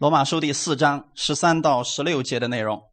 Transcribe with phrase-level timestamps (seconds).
[0.00, 2.84] 罗马书第四章十三到十六节的内容，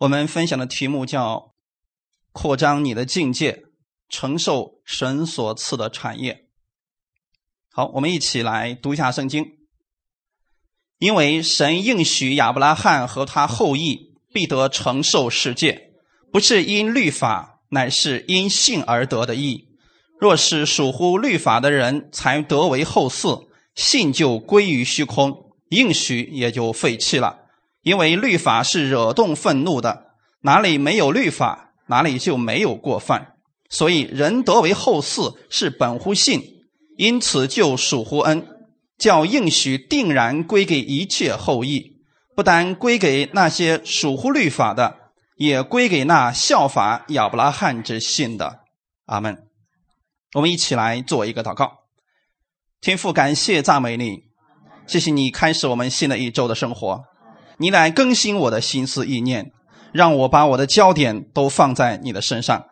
[0.00, 1.54] 我们分享的题目叫
[2.30, 3.62] “扩张你的境界，
[4.10, 6.44] 承受神所赐的产业”。
[7.72, 9.46] 好，我们一起来读一下圣经。
[10.98, 15.94] 因为神应许亚伯拉罕和他后裔必得承受世界，
[16.30, 19.68] 不是因律法，乃是因信而得的义。
[20.20, 25.41] 若是属乎律法的人才得为后嗣，信就归于虚空。
[25.72, 27.46] 应许也就废弃了，
[27.80, 30.08] 因为律法是惹动愤怒的，
[30.42, 33.36] 哪里没有律法，哪里就没有过犯。
[33.70, 36.42] 所以人得为后嗣是本乎信，
[36.98, 38.46] 因此就属乎恩，
[38.98, 42.02] 叫应许定然归给一切后裔，
[42.36, 44.98] 不单归给那些属乎律法的，
[45.36, 48.60] 也归给那效法亚伯拉罕之信的。
[49.06, 49.48] 阿门。
[50.34, 51.78] 我们一起来做一个祷告，
[52.82, 54.31] 天父，感谢赞美你。
[54.92, 57.02] 谢谢你开始我们新的一周的生活，
[57.56, 59.50] 你来更新我的心思意念，
[59.90, 62.66] 让我把我的焦点都放在你的身上，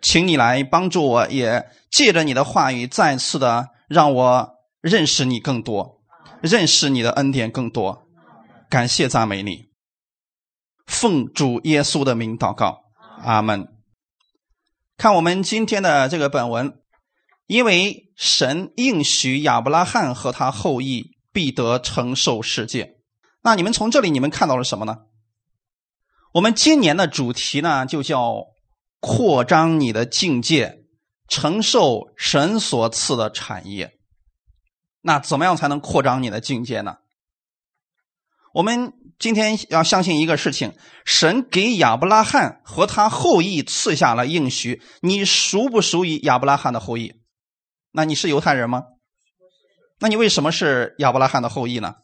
[0.00, 4.50] 请你来帮助我，也借着你的话语再次的让我
[4.80, 6.00] 认识你更多，
[6.40, 8.04] 认识你的恩典更多。
[8.70, 9.64] 感谢赞美你，
[10.86, 12.82] 奉主耶稣的名祷告，
[13.24, 13.66] 阿门。
[14.96, 16.74] 看我们今天的这个本文，
[17.48, 21.17] 因为神应许亚伯拉罕和他后裔。
[21.32, 22.96] 必得承受世界。
[23.42, 24.98] 那你们从这里你们看到了什么呢？
[26.34, 28.44] 我们今年的主题呢，就叫
[29.00, 30.84] 扩张你的境界，
[31.28, 33.92] 承受神所赐的产业。
[35.00, 36.96] 那怎么样才能扩张你的境界呢？
[38.52, 44.82] 我们今天要相信一个事情：神给亚伯拉罕和他后裔赐下了应许。
[45.00, 47.14] 你属不属于亚伯拉罕的后裔？
[47.92, 48.84] 那你是犹太人吗？
[50.00, 51.96] 那你为什么是亚伯拉罕的后裔呢？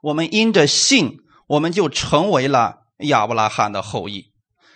[0.00, 4.32] 我们因着信，我们就成为了亚伯拉罕的后裔。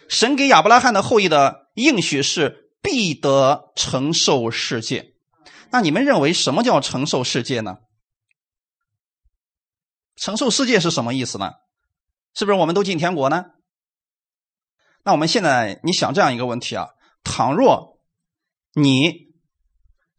[0.09, 5.15] 神给亚伯拉罕的后裔的应许是必得承受世界。
[5.71, 7.79] 那你们认为什么叫承受世界呢？
[10.17, 11.53] 承受世界是什么意思呢？
[12.35, 13.47] 是不是我们都进天国呢？
[15.03, 16.91] 那我们现在你想这样一个问题啊：
[17.25, 17.99] 倘若
[18.75, 19.32] 你。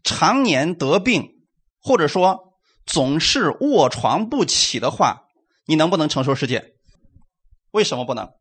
[0.03, 1.45] 常年得病，
[1.79, 2.53] 或者说
[2.85, 5.23] 总是卧床不起的话，
[5.65, 6.73] 你能不能承受世界？
[7.71, 8.33] 为什么不能？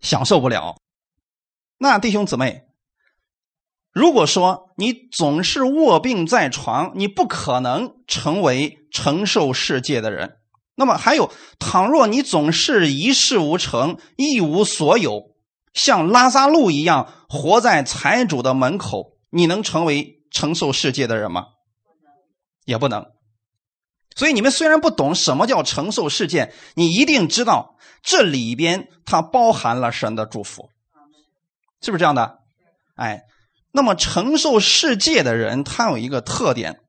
[0.00, 0.76] 享受不了。
[1.78, 2.64] 那弟兄姊妹，
[3.92, 10.38] 如果说你总是卧病在床，你不可能成为承受世界的人。
[10.74, 15.35] 那么还有，倘若你总是一事无成，一无所有。
[15.76, 21.48] 像拉萨路一样活在财主的门口，你能成为承受世界的人吗？
[22.64, 23.06] 也不能。
[24.16, 30.70] 所以你们虽然不懂什么叫承受世界，你一定知道这里边它包含了神的祝福，
[31.82, 32.38] 是不是这样的？
[32.94, 33.24] 哎，
[33.72, 36.80] 那么承受世界的人，他有一个特点，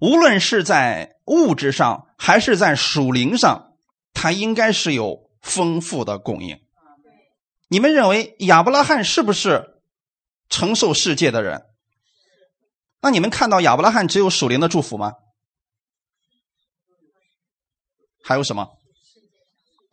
[0.00, 3.72] 无论是在物质上还是在属灵上，
[4.14, 6.60] 他应该是有丰富的供应。
[7.68, 9.80] 你们认为亚伯拉罕是不是
[10.48, 11.66] 承受世界的人？
[13.00, 15.12] 那你们看到亚伯拉罕只有属灵的祝福吗？
[18.24, 18.76] 还有什么？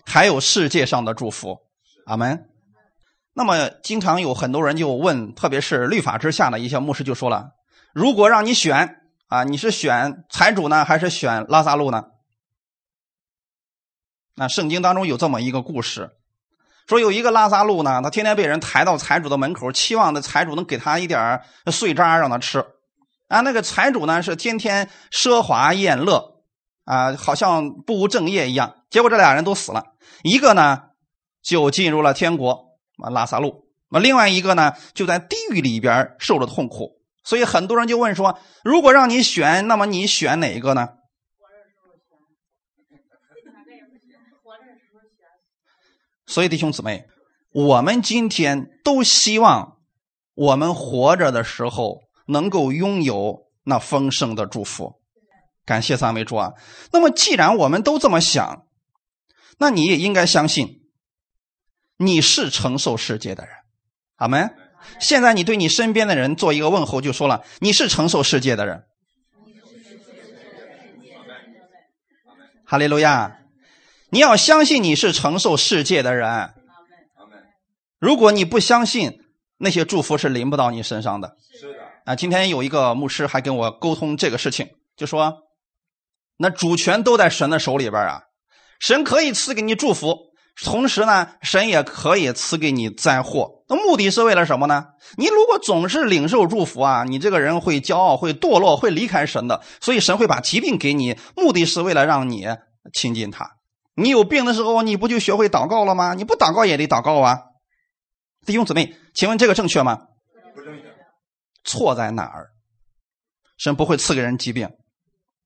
[0.05, 1.59] 还有世界上的祝福。
[2.05, 2.49] 阿门。
[3.33, 7.51] 那么，经常有很多人就问，特别是律法之下的一些牧师就说了：
[7.93, 12.11] 如果让你选啊，你是选财主呢，还是选拉萨路呢？
[14.35, 16.17] 那圣经当中有这么一个故事。
[16.87, 21.41] 说有一个拉萨路呢，他天天被人抬到财主的门口，期望的财主能给他一点
[21.71, 22.63] 碎渣让他吃。
[23.27, 26.43] 啊，那个财主呢是天天奢华宴乐，
[26.83, 28.75] 啊，好像不务正业一样。
[28.91, 29.83] 结果这俩人都死了，
[30.21, 30.83] 一个呢
[31.41, 37.01] 就进入了天国，啊，拉萨路；那另外一个呢就在地狱里边受着痛苦。
[37.23, 40.89] 所以很多人就问说：如果让你选，那么你选哪一个呢？
[46.27, 47.05] 所以，弟兄姊妹，
[47.51, 49.77] 我们今天都希望
[50.33, 54.95] 我们活着的时候能够拥有那丰盛的祝福。
[55.65, 56.53] 感谢三位主啊！
[56.91, 58.67] 那么，既然我们都这么想，
[59.57, 60.83] 那你也应该相信
[61.97, 63.53] 你是承受世界的人。
[64.15, 64.55] 阿门。
[64.99, 68.83] 现在，你对你身边的人做一个问候，就说了：“你是承受世界的人。”
[72.65, 73.39] 哈利路亚。
[74.15, 76.53] 你要相信你是承受世界的人。
[77.99, 79.19] 如果你不相信，
[79.57, 81.35] 那些祝福是临不到你身上的。
[81.59, 81.79] 是的。
[82.05, 85.39] 啊，今天有一个牧师还跟我沟通这个事情，就说，
[86.37, 88.21] 那主权都在神的手里边啊，
[88.79, 90.15] 神可以赐给你祝福，
[90.63, 93.65] 同时呢，神也可以赐给你灾祸。
[93.67, 94.85] 那目的是为了什么呢？
[95.17, 99.61] 你如果总是领受祝福啊，你这个人会骄傲，会堕落，会离开神的。
[99.81, 102.47] 所以神会把疾病给你，目的是为了让你
[102.93, 103.51] 亲近他。
[103.95, 106.13] 你有病的时候，你不就学会祷告了吗？
[106.13, 107.43] 你不祷告也得祷告啊，
[108.45, 110.07] 弟兄姊妹，请问这个正确吗？
[110.53, 110.83] 不正确。
[111.63, 112.51] 错在哪儿？
[113.57, 114.69] 神不会赐给人疾病，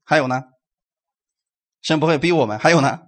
[0.04, 0.44] 还有呢？
[1.82, 3.02] 神不会逼我们，还有呢？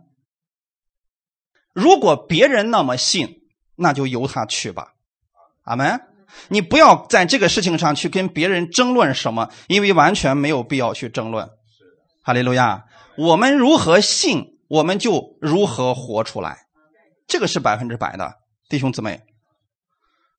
[1.73, 3.41] 如果别人那么信，
[3.75, 4.93] 那就由他去吧。
[5.63, 6.01] 阿门。
[6.47, 11.49] 你不要在这个事情上去跟别人争论什么，因为完全没有必要去争论。
[12.23, 12.85] 哈利路亚。
[13.17, 16.59] 我们如何信，我们就如何活出来，
[17.27, 18.35] 这个是百分之百的，
[18.69, 19.19] 弟兄姊妹。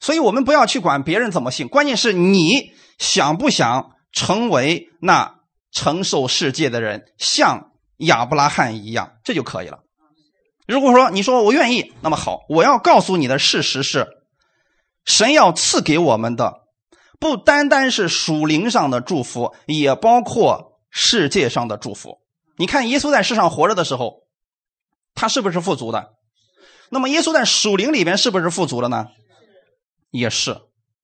[0.00, 5.34] 所以我们不要去管别人怎么信，关键是你想不想成为那
[5.70, 9.80] 承受世界的人，像亚伯拉罕一样，这就可以了。
[10.66, 14.08] 如果说你说我愿意，那么好，我要告诉你的事实是。
[15.04, 16.62] 神要赐给我们的，
[17.20, 22.22] 不单单是属灵上的祝福，也包括世界上的祝福。
[22.56, 24.21] 你看，耶稣在世上活着的时候，
[25.14, 26.14] 他是不是富足的？
[26.90, 29.08] 那么，耶稣在属灵里边是不是富足的呢？
[30.10, 30.56] 也是。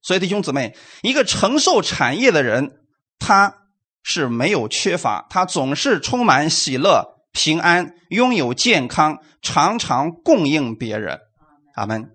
[0.03, 2.73] 所以，弟兄姊妹，一个承受产业的人，
[3.19, 3.55] 他
[4.03, 11.19] 是没有缺乏，他总是充满喜乐、平安，拥有健康，常常供应别人。
[11.75, 12.11] 阿门。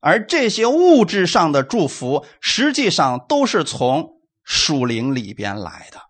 [0.00, 6.00] 而这些物质上的祝福，实际上都是从属灵里边来的。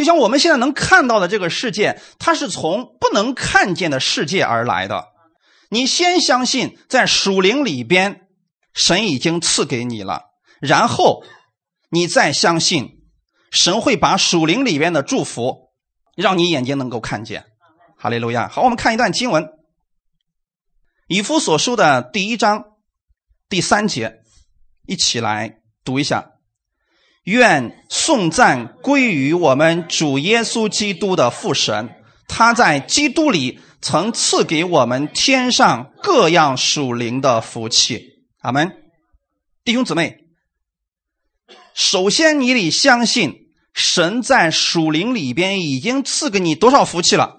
[0.00, 5.08] 就像我们现在能看到的这个世界，它是从不能看见的世界而来的。
[5.68, 8.22] 你先相信，在属灵里边，
[8.72, 10.22] 神已经赐给你了，
[10.58, 11.22] 然后
[11.90, 13.02] 你再相信，
[13.50, 15.68] 神会把属灵里边的祝福，
[16.16, 17.44] 让你眼睛能够看见。
[17.98, 18.48] 哈利路亚！
[18.48, 19.44] 好，我们看一段经文，
[21.08, 22.64] 《以弗所书》的第一章。
[23.50, 24.22] 第三节，
[24.86, 26.30] 一起来读一下。
[27.24, 31.90] 愿颂赞归于我们主耶稣基督的父神，
[32.26, 38.24] 他在基督里曾赐给我们天上各样属灵的福气。
[38.40, 38.72] 阿门。
[39.62, 40.18] 弟兄姊妹，
[41.74, 47.36] 首先你得相信，神在属灵里边已经赐给你多少福气了？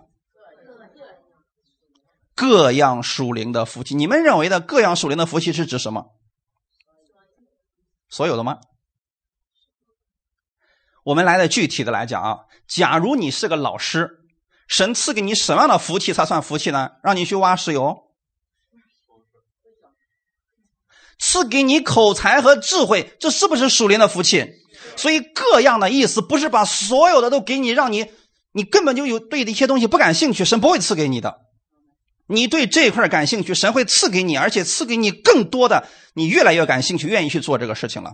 [2.36, 6.06] 各样属灵的福气，你们认为的各样属灵的福气是指什么？
[8.10, 8.58] 所有的吗？
[11.12, 12.38] 我们来的具体的来讲啊，
[12.70, 14.22] 假如你是个老师，
[14.66, 16.92] 神赐给你什么样的福气才算福气呢？
[17.04, 18.04] 让你去挖石油，
[21.20, 24.54] 赐给你口才和智慧，这是不是属灵的福气？
[24.96, 28.10] 所以各样的意思不是把所有的都给你，让你
[28.54, 31.42] 你根本就有对的一些东西不感兴趣，神不会赐给你的。
[32.28, 38.14] 你对这一块感兴趣，神会赐给你，而且赐给你更多的，你越来越感兴趣，愿意去做这个事情了。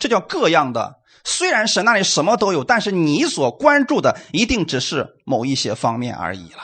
[0.00, 0.97] 这叫各样的。
[1.24, 6.58] 虽然神那里什么都有，但是你所关注的一定只是某一些方面而已了。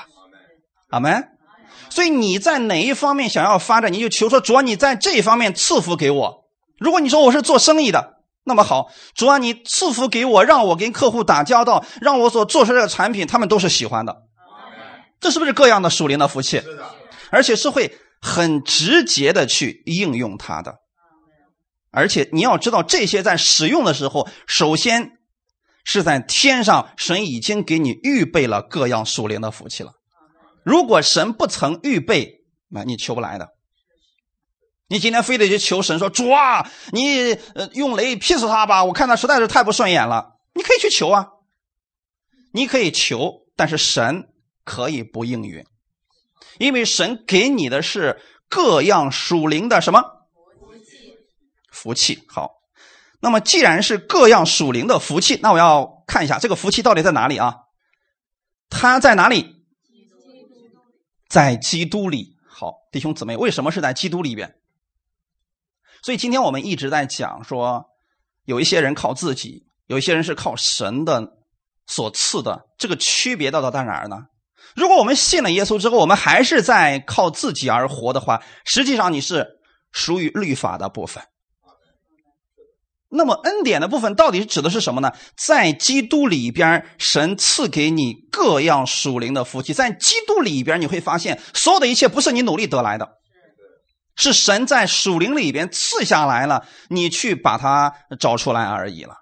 [0.91, 1.29] 阿门。
[1.91, 6.45] 所以你在哪一方面想要发展，你就求说主啊，你在这一方面赐福给我。
[6.79, 8.15] 如果你说我是做生意的，
[8.45, 14.17] 那么好，主啊，你赐福给我，让我跟客户打交道，让我所做出来的产品他们都是喜欢的。
[15.21, 16.59] 这是不是各样的属灵的福气？
[16.61, 16.85] 是的，
[17.31, 20.75] 而且是会很直接的去应用它的。
[21.95, 25.13] 而且你要知道，这些在使用的时候，首先
[25.85, 29.93] 是在天上，神已经给你预备了各样属灵的福气了。
[30.65, 33.49] 如果神不曾预备，那你求不来的。
[34.89, 38.85] 你今天非得去求神说主啊，你呃用雷劈死他吧！
[38.85, 40.33] 我看他实在是太不顺眼了。
[40.55, 41.29] 你可以去求啊，
[42.53, 44.29] 你可以求，但是神。
[44.67, 45.63] 可以不应允，
[46.57, 50.14] 因为神给你的是各样属灵的什么？
[51.85, 52.63] 福气好。
[53.21, 57.57] 那么既然是各样属灵的福气，那我要看一下这个福气到底在哪里啊？
[58.71, 59.55] 它在哪里？
[61.29, 62.39] 在基督里。
[62.49, 64.55] 好，弟兄姊妹，为什么是在基督里边？
[66.03, 67.85] 所以今天我们一直在讲说，
[68.45, 71.37] 有一些人靠自己，有一些人是靠神的
[71.87, 74.29] 所赐的，这个区别到底在哪儿呢？
[74.75, 79.61] 如果我们信了耶稣之后，我们还是在靠自己而活的话，实际上你是
[79.93, 81.23] 属于律法的部分。
[83.17, 85.13] 那么恩典的部分到底指的是什么呢？
[85.37, 89.73] 在基督里边，神赐给你各样属灵的福气。
[89.73, 93.09] 在基督里边，你会发现所有的一切不是你努力得来的，
[94.17, 99.15] 是神在属灵里边赐下来了，你去把它找出来而已了。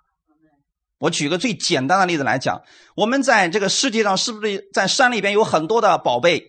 [0.98, 2.62] 我举个最简单的例子来讲，
[2.96, 6.44] 我们在这个世界上是不是在山里边有很多的宝贝，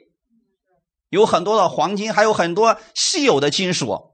[1.09, 4.12] 有很多的黄金，还有很多稀有的金属？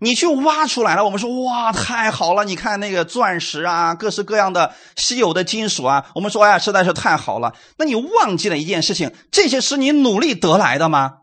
[0.00, 2.44] 你去挖出来了，我们说哇，太好了！
[2.44, 7.54] 你看那个钻石啊，各式各样的稀有的金属啊，我们说哎呀，实在是太好了。
[7.76, 11.18] 那你忘记了一件事情，这些是你努力得来的吗？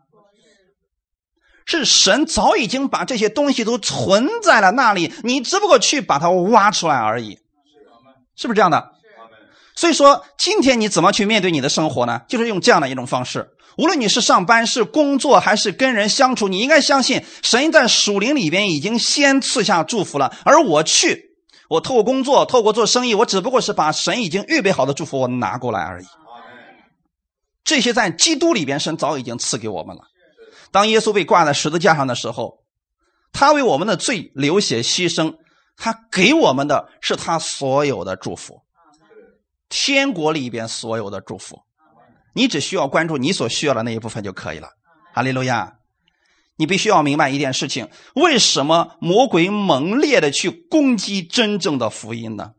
[1.66, 7.40] 是神早已经把这些东西都存在了那里，你只不过去把它挖出来而已，
[8.36, 8.92] 是不是这样的？
[9.74, 12.22] 所以说，今天你怎么去面对你的生活呢？
[12.26, 13.50] 就是用这样的一种方式。
[13.78, 20.36] 无论你是上班、是工作，还是跟人相处，你应该相信神在属灵里边已经先赐下祝福了。
[20.44, 21.36] 而我去，
[21.68, 26.06] 我透过工作，透过做生意，我只不过是把神已经预备好的祝福我拿过来而已。
[27.62, 30.02] 这些在基督里边，神早已经赐给我们了。
[30.72, 32.64] 当耶稣被挂在十字架上的时候，
[33.32, 35.36] 他为我们的罪流血牺牲，
[35.76, 38.62] 他给我们的是他所有的祝福，
[39.68, 41.60] 天国里边所有的祝福。
[42.34, 44.70] 你只需要关注你所需要的那一部分就可以了。
[45.12, 45.74] 哈利路亚！
[46.56, 52.52] 你必须要明白一件事情：为什么魔鬼猛烈的去攻击真正的福音呢？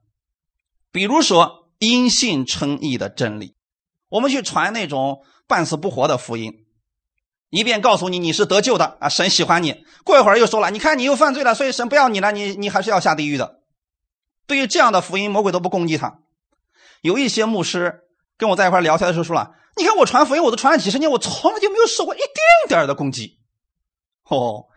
[0.91, 3.55] 比如说因信称义的真理，
[4.07, 6.65] 我们去传那种半死不活的福音。
[7.49, 9.83] 一遍告诉你你是得救的啊，神喜欢你。
[10.03, 13.59] 过一会儿又说了，你看你又犯罪了，所以神不要你了，你你还是要下地狱的。
[14.47, 16.19] 对于这样的福音，魔鬼都不攻击他。
[17.01, 18.01] 有一些牧师
[18.39, 23.37] 跟我在一块聊天的时候说了，你看我传福音，我都传了几十年，我从来就没有受过一丁点的攻击。
[24.29, 24.67] 哦，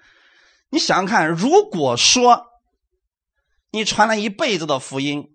[0.70, 2.46] 你想想看，如果说
[3.70, 5.28] 你传了一辈子的福音，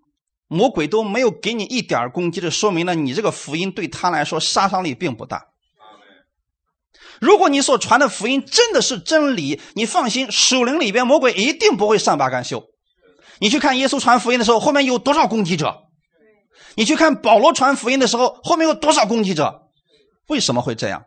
[0.47, 5.47] 魔鬼都没有给你一点攻击，这说明了你这个福音对他来说杀伤力并不大。
[7.21, 12.65] 如果你所传的福音真的是真理，你放心，属灵里边魔鬼一定不会善罢甘休。
[13.39, 15.86] 你去看耶稣传福音的时候，后面有多少攻击者？
[16.77, 19.63] 你去看保罗传福音的时候，后面有多少攻击者？
[20.27, 21.05] 为什么会这样？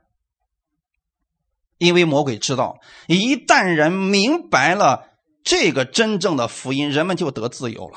[1.79, 5.05] 因为魔鬼知道，一旦人明白了
[5.45, 7.97] 这个真正的福音，人们就得自由了。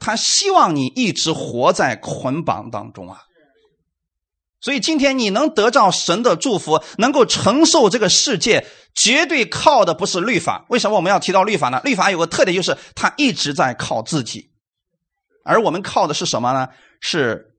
[0.00, 3.20] 他希望你一直活在捆绑当中啊。
[4.60, 10.64] 所以今天你能得到神的祝福，能够承受这个世界，绝对靠的不是律法。
[10.70, 11.80] 为什么我们要提到律法呢？
[11.84, 14.47] 律法有个特点，就是它一直在靠自己，
[15.48, 16.68] 而我们靠的是什么呢？
[17.00, 17.56] 是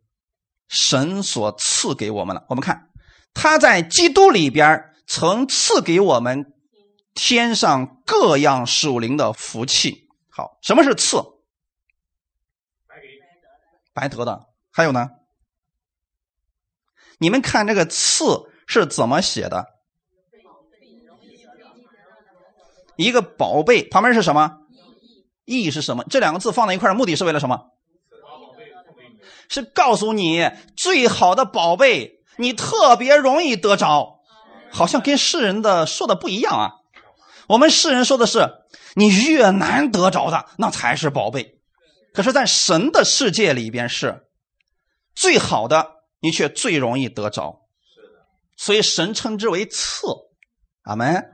[0.67, 2.45] 神所赐给我们的。
[2.47, 2.89] 我们看，
[3.33, 6.53] 他在基督里边曾赐给我们
[7.15, 10.07] 天上各样属灵的福气。
[10.29, 11.17] 好，什么是赐？
[13.93, 14.45] 白得的。
[14.71, 15.09] 还有呢？
[17.17, 18.23] 你们看这个“赐”
[18.67, 19.65] 是怎么写的？
[22.95, 24.59] 一个宝贝旁边是什么
[25.43, 26.03] ？“意义”是什么？
[26.09, 27.71] 这两个字放在一块的目的是为了什么？
[29.49, 34.21] 是告诉你最好的宝贝，你特别容易得着。
[34.71, 36.71] 好像跟世人的说的不一样啊。
[37.47, 38.47] 我们世人说的是，
[38.95, 41.59] 你越难得着的那才是宝贝。
[42.13, 44.27] 可是，在神的世界里边是
[45.13, 45.99] 最好的。
[46.21, 47.61] 你却最容易得着，
[48.57, 50.05] 所以神称之为赐，
[50.83, 51.31] 阿门，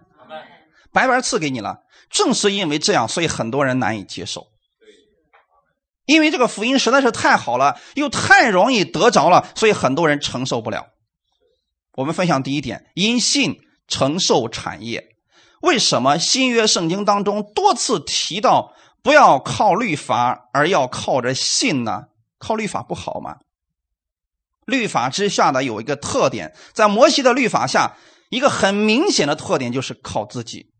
[0.93, 1.79] 白白赐给你了。
[2.11, 4.45] 正是因为这样，所以很多人难以接受，
[6.05, 10.87] 因为这个福音实在是太好了，又太容易得着了，所以很多人承受不了。
[11.93, 15.15] 我们分享第一点：因信承受产业。
[15.61, 22.03] 为什么新约圣经当中多次提到不要靠律法，而要靠着信呢？
[22.37, 23.37] 靠律法不好吗？
[24.65, 27.97] 律法之下的有一个特点，在摩西的律法下，
[28.29, 30.71] 一个很明显的特点就是靠自己。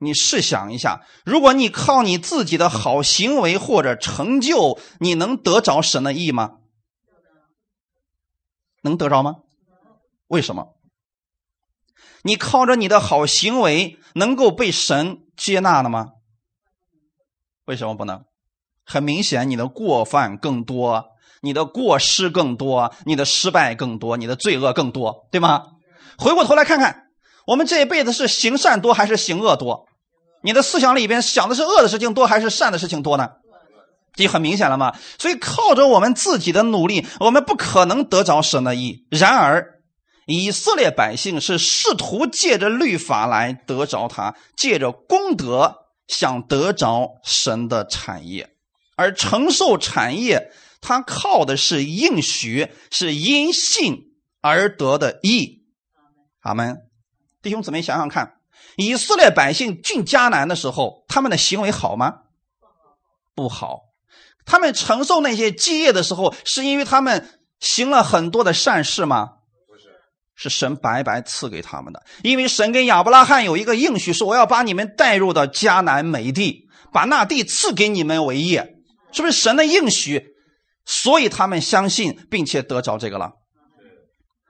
[0.00, 6.56] 你试想一下，如果你靠你自己的好行为或者成就，你能得着神的意吗？
[8.82, 9.36] 能得着吗？
[10.26, 10.74] 为什么？
[12.22, 16.12] 你靠着你的好行为能够被神接纳了吗？
[17.66, 18.24] 为什么不能？
[18.84, 21.10] 很明显，你的过犯更多。
[21.42, 25.68] 你的过失更多，你的失败更多，你的罪恶更多，对吗？
[26.18, 27.06] 回过头来看看，
[27.46, 29.88] 我们这一辈子是行善多还是行恶多？
[30.42, 33.30] 你的思想里边想的是恶的事情多还是善的事情多呢？
[34.14, 34.96] 这很明显了嘛？
[35.18, 39.06] 所以靠着我们自己的努力，我们不可能得着神的意。
[39.10, 39.80] 然而，
[40.26, 45.76] 以色列百姓是试图借着律法来得着他，借着功德
[46.08, 48.50] 想得着神的产业，
[48.96, 50.50] 而承受产业。
[50.82, 55.66] 他靠的是应许，是因信而得的义。
[56.40, 56.78] 阿门，
[57.42, 58.39] 弟兄姊妹，想想看，
[58.86, 62.14] 以色列百姓进迦南的时候，他们的行为好吗？
[63.34, 63.80] 不好。
[64.44, 69.30] 他们承受那些基业的时候，是因为他们行了很多的善事吗？
[69.68, 69.88] 不是，
[70.34, 72.02] 是神白白赐给他们的。
[72.22, 78.76] 因为神跟亚伯拉罕有一个应许，说我要把你们带入到迦南美地，把那地赐给你们为业，
[79.12, 80.34] 是不是神的应许？
[80.84, 83.32] 所以他们相信，并且得着这个了。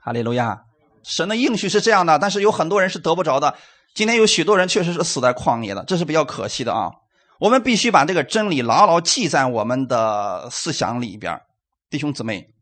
[0.03, 0.63] 哈利路亚！
[1.03, 3.57] 神的应许是这样的，但是有很多人是得不着的。
[3.95, 6.91] 今天有许多人确实是死在旷野的，这是比较可惜的啊。
[7.39, 11.41] 我们必须把这个真理牢牢记在我们的思想里边，
[11.89, 12.55] 弟兄姊妹，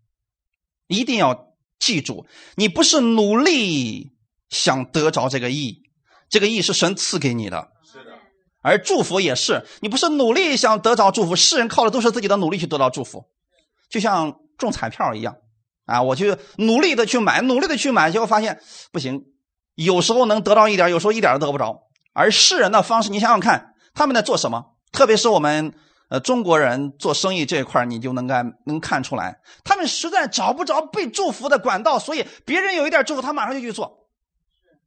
[0.86, 4.12] 一定要记住，你不是努力
[4.48, 5.82] 想得着这个义，
[6.28, 7.72] 这个义是神赐给你的。
[7.84, 8.12] 是的，
[8.62, 13.24] 而祝福也是，你不是努力想得着祝福，世人靠的都是自己的努力去得到祝福，
[13.90, 15.36] 就像中彩票一样
[15.86, 18.60] 啊，我去努力的去买，努力的去买，结果发现
[18.92, 19.24] 不行，
[19.84, 21.82] 有时候能得到一点，有时候一点都得不着。
[22.12, 23.74] 而世人的方式，你想想看。
[23.94, 24.64] 他们在做什么？
[24.92, 25.72] 特别是我们
[26.08, 34.06] 呃中国人做生意这一块你就能干能看出来，他们实在找不着被祝福的管道，所以别人有一点祝福，他马上就去做。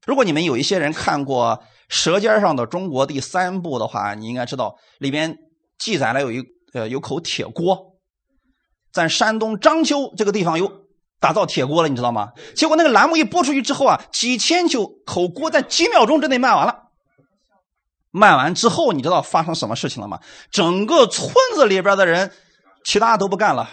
[0.06, 5.38] 如果你们有一些人看过《舌尖上的中国》第三部的话，你应该知道里边
[5.78, 6.42] 记载了有一
[6.74, 7.78] 呃有口铁锅，
[8.94, 10.72] 在山东章丘这个地方有
[11.22, 12.34] 打造铁锅了，你知道吗？
[12.56, 16.90] 结果那个栏目一播出去之后啊，几千就口锅在几秒钟之内卖完了。
[18.10, 20.20] 卖完之后，你知道发生什么事情了吗？
[20.52, 22.34] 整个村子里边的人，
[22.84, 23.70] 其他都不干了，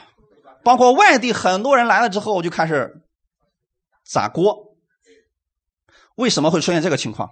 [0.63, 3.03] 包括外地很多人来了之后，就开始
[4.05, 4.77] 砸锅。
[6.17, 7.31] 为什么会出现这个情况？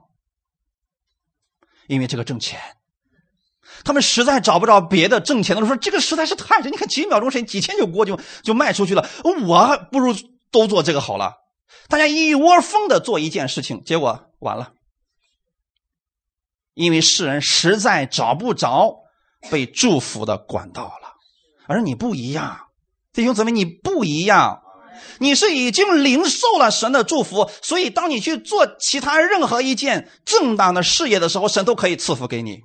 [1.89, 2.59] 因为这个挣钱，
[3.87, 9.09] 他们实在找不着别的挣钱的，说这个实在是太神，你看几秒钟时间，几千就锅就就卖出去了，
[9.47, 10.13] 我不如
[10.51, 11.35] 都做这个好了。
[11.89, 14.73] 大家一窝蜂的做一件事情，结果完了。
[16.75, 18.97] 因为世人实在找不着
[19.51, 21.15] 被祝福的管道了，
[21.69, 22.67] 而你不一样，
[23.13, 24.63] 弟兄姊妹，你不一样，
[25.21, 32.63] 你是已经领受了神的祝福，所以当你去做其他任何一件正当的事业的时候，神都可以赐福给你。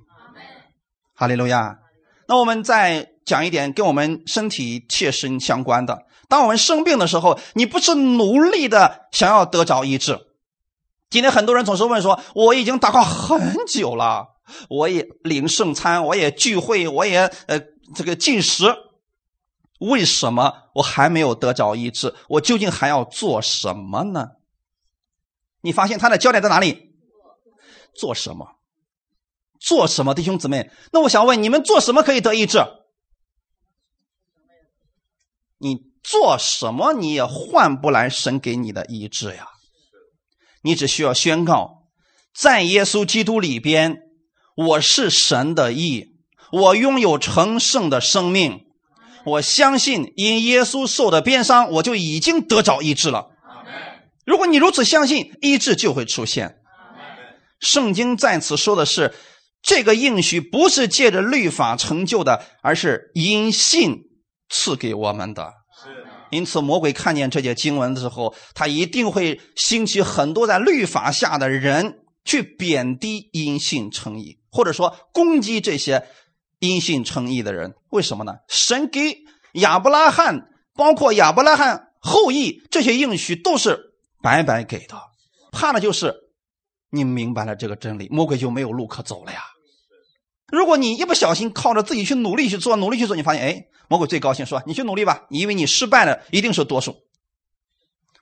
[1.22, 1.78] 哈利路亚。
[2.26, 10.18] 那我们再讲一点跟我们身体切身相关的：当我们生病的时候，你不是努力的想要得着医治。
[11.10, 14.30] 今天很多人总是问说：“我已经祷告很久了，
[14.68, 17.60] 我也领圣餐，我也聚会，我也呃
[17.94, 18.74] 这个进食，
[19.78, 22.12] 为什么我还没有得着医治？
[22.30, 24.30] 我究竟还要做什么呢？”
[25.62, 26.96] 你发现他的焦点在哪里？
[27.94, 28.56] 做什么？
[29.62, 30.12] 做什么？
[30.12, 32.58] 弟兄姊妹，那我想问你们：做什么可以得医治？
[35.58, 39.46] 你做什么你也换不来神给你的医治呀？
[40.62, 41.84] 你只需要宣告，
[42.34, 44.02] 在耶稣基督里边，
[44.56, 46.16] 我是神的义，
[46.50, 48.66] 我拥有成圣的生命，
[49.24, 53.30] 我相信因耶稣受的鞭伤，我就已经得着医治了。
[54.24, 56.58] 如果你如此相信，医治就会出现。
[57.60, 59.14] 圣经在此说的是，
[59.62, 64.10] 这个应许不是借着律法成就的，而是因信
[64.48, 65.54] 赐给我们的。
[66.30, 76.06] 因此，魔鬼看见这些经文的时候，他一定会兴起很多在律法下的人去贬低因信称义，或者说攻击这些
[76.58, 77.74] 因信称义的人。
[77.90, 78.36] 为什么呢？
[78.48, 79.18] 神给
[79.52, 84.96] 亚伯拉罕，包括亚伯拉罕后裔这些应许都是白白给的，
[85.52, 86.14] 怕的就是
[86.90, 89.42] 你明白了这个真理，魔鬼就没有路可走了呀。
[90.52, 96.94] 如果你一不小心靠着自己去努力去做，努力去做，你发现，哎，魔鬼最高兴，说你去努力吧，因为你失败的一定是多数。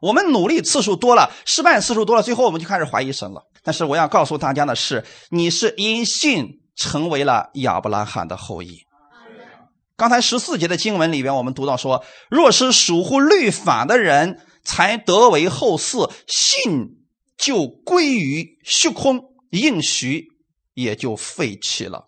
[0.00, 3.42] 我们努力次数多了，失败次数多了，最后我们就开始怀疑神了。
[3.64, 8.84] 但是我要告诉大家的是，你是因信成为了亚伯拉罕的后裔。
[9.96, 16.96] 刚才十四节的经文里边，我们读到说，若是属乎律法的人才得为后嗣，信
[17.36, 20.28] 就归于虚空，应许
[20.74, 22.06] 也就废弃了。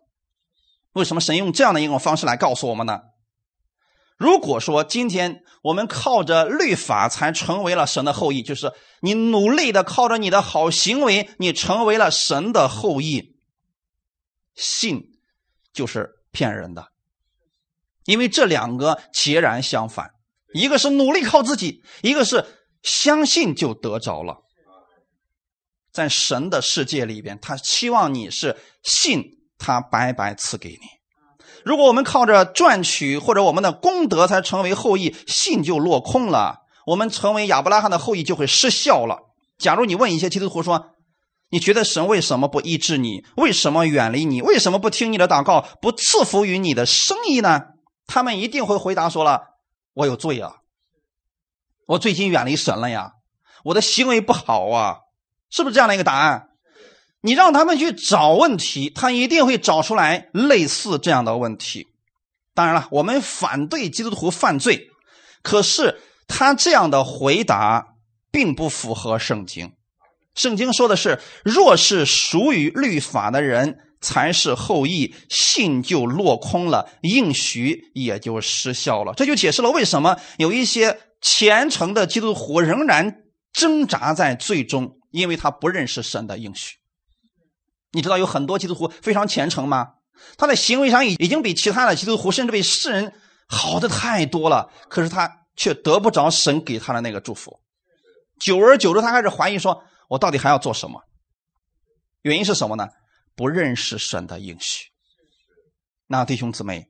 [0.92, 3.00] 为什么神用这样的一种方式来告诉我们呢？
[4.18, 13.36] 如果说今天我们靠着律法才成为了神的后裔，就是你努力的靠着你的好行为，你成为了神的后裔，
[14.54, 15.18] 信
[15.72, 16.88] 就是骗人的，
[18.04, 20.12] 因为这两个截然相反，
[20.54, 22.44] 一个是努力靠自己，一个是
[22.82, 24.42] 相信就得着了。
[25.90, 29.41] 在神的世界里边，他期望你是信。
[29.62, 30.78] 他白白赐给你。
[31.64, 36.62] 如果我们靠着赚取或者我们的功德才成为后裔，信就落空了。
[36.86, 39.20] 我们成为亚伯拉罕的后裔就会失效了。
[39.56, 40.86] 假如你问一些基督徒说
[41.50, 43.24] ：“你觉得神为什么不医治你？
[43.36, 44.42] 为什么远离你？
[44.42, 45.64] 为什么不听你的祷告？
[45.80, 47.62] 不赐福于你的生意呢？
[48.08, 49.42] 他们一定会回答说了
[49.94, 50.56] ：“我有罪啊，
[51.86, 53.12] 我最近远离神了呀，
[53.66, 54.96] 我的行为不好啊，
[55.48, 56.48] 是不是这样的一个答案？”
[57.22, 61.86] 你让他们去找问题，他一定会找出来类似这样的问题。
[62.52, 64.90] 当然了，我们反对基督徒犯罪，
[65.42, 67.94] 可是他这样的回答
[68.30, 69.72] 并不符合圣经。
[70.34, 79.14] 圣经说的是：若是属于律法的人才是后裔，信就落空了，应许也就失效了。
[79.16, 86.76] 这就解释了为什么有一些虔诚的基督徒仍然挣扎在最终，因为他不认识神的应许。
[87.92, 89.94] 你知道有很多基督徒非常虔诚吗？
[90.36, 93.12] 他的行为上已已经比其他的基督徒，甚至比世人
[93.48, 97.60] 好的太多了，可是他却得不着神给他的那个祝福。
[98.40, 101.02] 久而久之，他开始怀疑说：“我到底还要做什么？”
[102.22, 102.88] 原因是什么呢？
[103.34, 104.86] 不认识神的应许。
[106.06, 106.88] 那弟兄姊妹，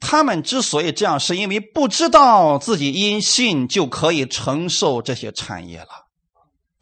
[0.00, 6.03] 他们之所以这样，是因为不知道自己因信就可以承受这些产业了。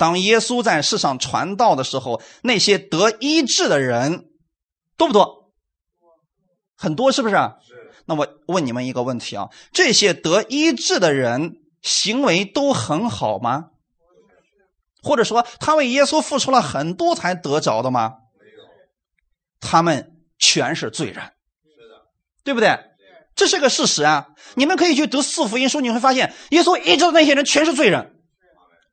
[0.03, 4.31] 当耶稣在世上传道的时候，那些得医治的人。
[4.97, 5.53] 多不多？
[6.77, 7.37] 很多，是不是？
[8.07, 13.67] 那我问你们一个问题啊：这些得医治的人行为都很好吗？
[15.05, 18.15] 或者说，他为耶稣付出了很多才得着的吗？
[19.61, 21.31] 他们全是罪人，
[22.43, 22.77] 对不对？
[23.37, 24.31] 这是个事实啊！
[24.57, 28.17] 你们可以去读四福音书，你会发现，耶稣医治的那些人全是罪人，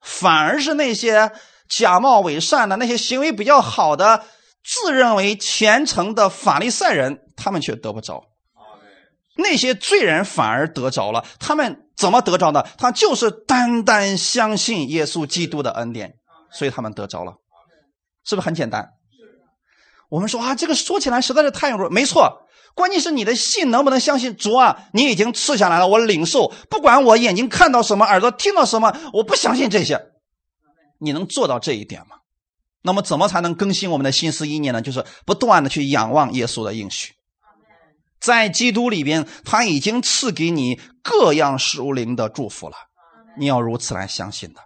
[0.02, 1.32] 反而是那些
[1.68, 4.26] 假冒伪善的、那些行为比较好的。
[4.62, 8.26] 自认为虔诚的法利赛人，他们却得不着；
[9.38, 11.26] 那些罪人反而得着了。
[11.40, 12.68] 他们怎么得着的？
[12.78, 16.16] 他就是单单相信耶稣基督的恩典，
[16.52, 17.36] 所以他们得着了。
[18.26, 18.90] 是不是很简单？
[20.10, 21.94] 我们说啊，这个说起来实在是太容易。
[21.94, 24.86] 没错，关键是你的信能不能相信主啊？
[24.94, 30.00] 你已经赐下来了，我领受，不管我眼睛看到什么，耳朵听到什么，我不相信这些。
[31.00, 32.18] 你能做到这一点吗？
[32.82, 34.82] 那么，怎么才能更新我们的心思意念呢？
[34.82, 37.14] 就是不断的去仰望耶稣的应许，
[38.22, 42.76] 在基督里边，他已经赐给你各样属灵的祝福了。
[43.38, 44.62] 你要如此来相信的。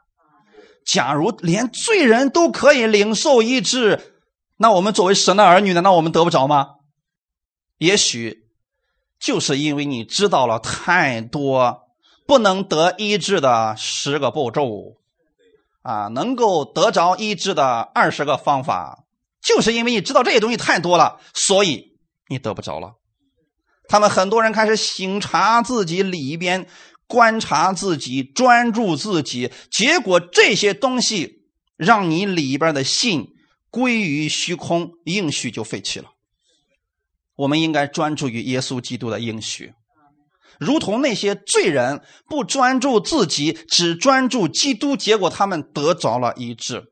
[0.86, 4.13] 假如连罪人都可以领受医治，
[4.58, 6.68] 那我们作为神的儿女，难道我们得不着吗？
[7.78, 8.46] 也许
[9.20, 11.82] 就是因为你知道了太多
[12.26, 14.98] 不能得医治的十个步骤。
[15.86, 19.04] 啊，能够得着医治的二十个方法，
[19.42, 21.98] 就是因为你知道这些东西太多了，所以
[22.30, 22.94] 你得不着了。
[23.90, 26.70] 他们很多人开始醒察自己里边，
[27.06, 33.34] 观察自己，专注自己，结果这些东西让你里边的信
[33.70, 36.12] 归于虚空，应许就废弃了。
[37.36, 39.74] 我们应该专注于耶稣基督的应许。
[40.60, 46.84] 如同那些罪人不专注自己，只专注基督，结果他们得着了医治。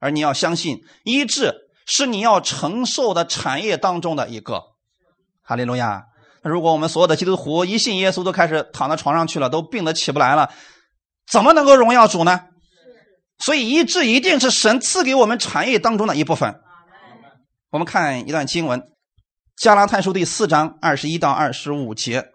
[0.00, 1.54] 而你要相信，医治
[1.86, 4.62] 是你要承受的产业当中的一个。
[5.42, 6.06] 哈利路亚！
[6.42, 10.50] 那如果我们所有的基督徒一信耶稣都开始躺在床上去了，都病得起不来了，
[11.30, 12.40] 怎么能够荣耀主呢？
[13.38, 16.60] 所以医治一定是神赐给我们产业当中的一部分。
[17.70, 18.80] 我们看一段经文，
[19.62, 22.30] 《加拉太书》第四章二十一到二十五节。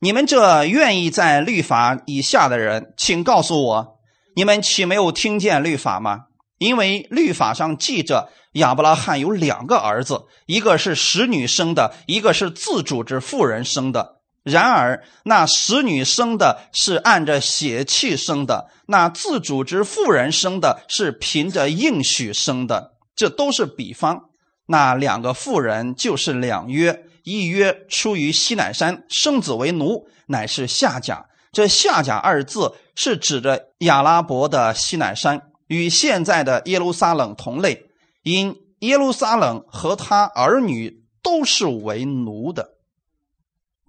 [0.00, 3.98] 你们这愿意在律法以下的人，请告诉我，
[4.34, 6.24] 你们岂没有听见律法吗？
[6.58, 14.16] 因为律法上记着亚伯拉罕有两个儿子，一个是使女生的，一个是自主之妇人生的。
[14.42, 22.94] 然而那使女生的是按着血气生的，那自主之妇人生的是凭着应许生的。
[23.14, 24.30] 这都是比方。
[24.66, 27.04] 那两个妇人就是两约。
[27.24, 31.24] 一约出于西乃山，生子为奴，乃是夏甲。
[31.52, 37.86] 这夏甲二字是指着亚拉伯的西乃山，与现在的耶路撒冷同类。
[38.22, 42.72] 因耶路撒冷和他儿女都是为奴的。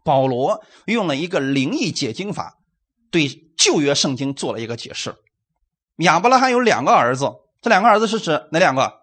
[0.02, 2.60] 保罗用了一个灵异解经法，
[3.12, 5.14] 对旧约圣经做了一个解释。
[5.98, 7.30] 亚伯拉罕有两个儿子，
[7.62, 8.94] 这两个儿子是指哪两个？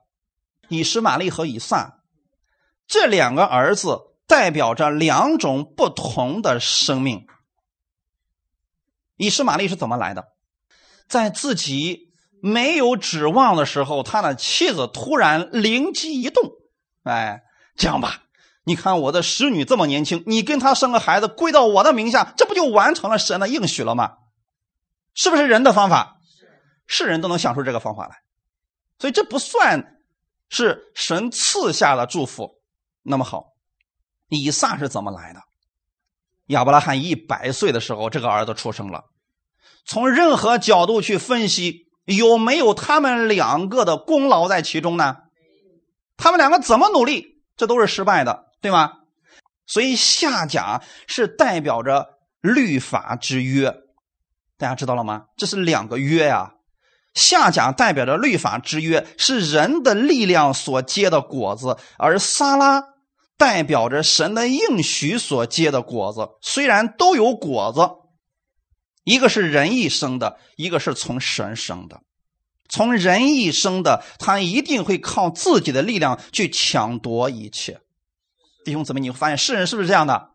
[0.72, 2.00] 以实玛利和以撒。
[2.88, 4.08] 这两个儿子。
[4.24, 7.26] 代表着两种不同的生命。
[9.16, 10.28] 以实玛利是怎么来的？
[11.06, 16.50] 在自己没有指望的时候，他的妻子突然灵机一动，
[17.02, 17.42] 哎，
[17.76, 18.22] 这样吧，
[18.64, 24.14] 你看我的使女这么年轻，你跟她生个孩子归到我的名下，这不就完成了神的应许了吗？
[25.12, 26.16] 是不是人的方法？
[26.86, 28.22] 是人都能想出这个方法来。
[28.98, 29.91] 所以这不算
[30.52, 32.60] 是神赐下的祝福。
[33.02, 33.46] 那么好，
[34.28, 35.40] 以撒是怎么来的？
[36.48, 39.04] 亚伯拉罕一百岁的时候，这个儿子出生了。
[39.86, 45.16] 从任何角度去分析，有没有他们两个的功劳在其中呢？
[46.18, 48.92] 他们两个怎么努力，这都是失败的，对吗？
[49.66, 53.74] 所以夏甲是代表着律法之约，
[54.58, 55.24] 大家知道了吗？
[55.38, 56.52] 这是两个约呀。
[57.14, 62.84] 夏甲代表着律法之约，是人的力量所结的果子，而撒拉
[63.36, 66.28] 代表着神的应许所结的果子。
[66.40, 67.80] 虽然都有果子，
[69.04, 72.00] 一个是人一生的，一个是从神生的。
[72.68, 77.80] 从人一生的，他一定会靠自己的力量去抢夺一切。
[78.64, 80.30] 弟兄姊妹，你会发现世人是不是这样的？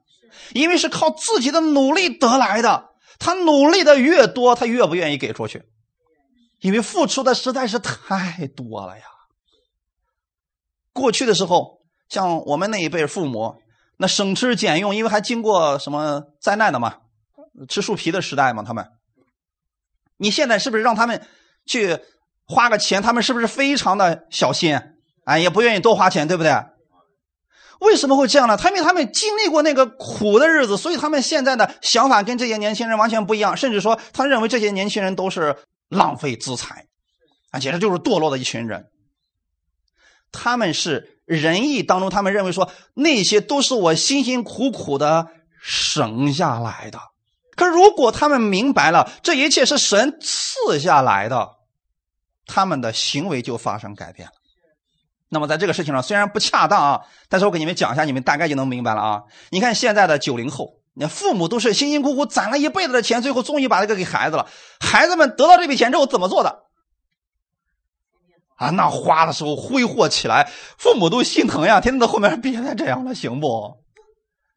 [0.53, 5.63] 因为是靠自己的努力得来的，他努力的越多，他越不愿意给出去。
[6.59, 9.03] 因为付出的实在是太多了呀。
[10.91, 13.61] 过去的时候，像我们那一辈父母，
[13.97, 16.95] 那省吃俭用，因为还经过什么灾难的嘛，
[17.69, 18.87] 吃树皮的时代嘛，他们。
[20.17, 21.27] 你现在是不是让他们
[21.67, 21.99] 去
[22.47, 23.03] 花个钱？
[23.03, 24.79] 他们是不是非常的小心？
[25.25, 26.51] 哎，也不愿意多花钱，对不对？
[27.79, 28.57] 为什么会这样呢？
[28.57, 35.55] 他因为他们经历过那个苦的日子，所以他们现在的想法跟这些年轻人完全不一样，甚至说他认为这些年轻人都是。
[35.89, 36.85] 浪费资财，
[37.51, 38.87] 啊，简直就是堕落的一群人。
[40.31, 45.27] 他们是仁义当中，他们认为说那些都是我辛辛苦苦的
[45.61, 46.99] 省下来的。
[47.55, 51.49] 可如果他们明白了这一切是神赐下来的，
[52.45, 54.33] 他们的行为就发生改变了。
[55.29, 59.21] 那么在这个事情上虽然不恰当啊，但是我给你们讲一下，你们大概就能明白了啊。
[59.49, 60.73] 你看现在的九零后。
[60.99, 64.47] 你父母都是辛辛苦苦攒了一辈子的钱，最后终于把这个给孩子了。
[64.79, 66.63] 孩子们得到这笔钱之后怎么做的？
[68.55, 71.79] 啊，那花的时候挥霍起来，父母都心疼呀！
[71.79, 73.77] 天天在后面别再这样了，行不？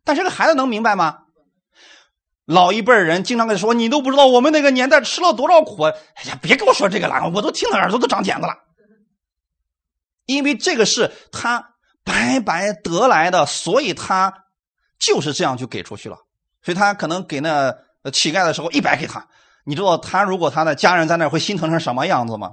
[0.03, 1.19] 但是这个孩子能明白吗？
[2.47, 5.83] 老一辈人经常跟他说：“你都不知道我们那个年代吃了多少苦。”
[6.17, 8.55] 哎呀，别跟我说这个了，我都听得耳朵都长茧子了。
[10.25, 14.33] 因为这个是他白白得来的，所以他
[14.99, 16.17] 就是这样就给出去了。
[16.63, 17.75] 所以他可能给那
[18.13, 19.27] 乞丐的时候一百给他，
[19.65, 22.51] 你知道他如果他的家人在那会心疼成什么样子吗？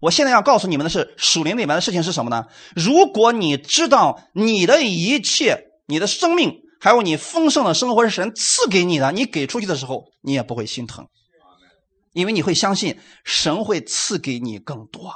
[0.00, 2.46] 我现在要告诉你们的是属灵里面的事情是什么呢？
[2.74, 11.06] 如果你知道你的一切、你的生命还有你丰盛的生活是神赐给你的，你给出去的时候你也不会心疼，
[12.12, 15.14] 因为你会相信神会赐给你更多。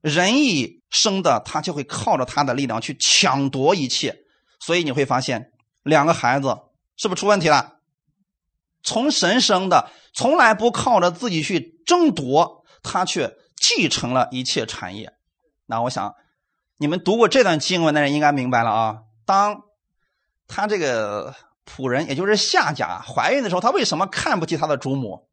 [0.00, 4.16] 人一生的他就会靠着他的力量去抢夺一切，
[4.60, 5.50] 所以你会发现。
[5.82, 6.58] 两个孩子
[6.96, 7.76] 是不是出问题了？
[8.82, 15.12] 从神生的，从来不靠着自己去争夺，他却继承了一切产业。
[15.66, 16.14] 那我想，
[16.78, 18.98] 你们读过这段经文的人应该明白了啊。
[19.26, 19.62] 当
[20.48, 21.34] 他这个
[21.66, 25.28] 仆人，也就是夏家怀孕的时候，他为什么看不起他的主母？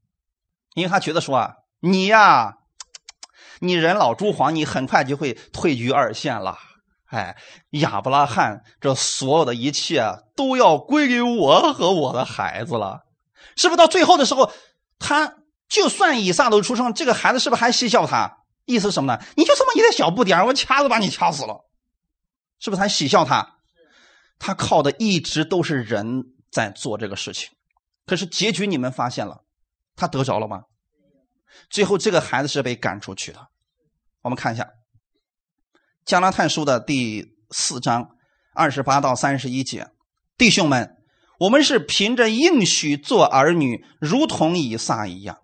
[0.75, 2.57] 因为他觉得说啊，你呀，
[3.59, 6.59] 你人老珠黄，你很快就会退居二线了。
[7.07, 7.37] 哎，
[7.71, 10.03] 亚伯拉罕，这所有的一切
[10.35, 13.05] 都要归给我和我的孩子了，
[13.55, 13.77] 是不是？
[13.77, 14.51] 到最后的时候，
[14.99, 15.35] 他
[15.69, 18.39] 就算以撒都出生，这个孩子是不是还嬉笑他？
[18.65, 19.21] 意思什么呢？
[19.37, 21.65] 你就这么一点小不点我掐都把你掐死了，
[22.59, 23.55] 是不是还嬉笑他？
[24.37, 27.49] 他靠的一直都是人在做这个事情，
[28.05, 29.43] 可是结局你们发现了，
[29.95, 30.63] 他得着了吗？
[31.69, 33.47] 最后这个孩子是被赶出去的，
[34.23, 34.67] 我们看一下。
[36.07, 38.11] 加拉太书的第四章
[38.55, 39.87] 二十八到三十一节，
[40.37, 40.95] 弟兄们，
[41.37, 45.39] 我们是凭着应许做儿女，如同以撒一样。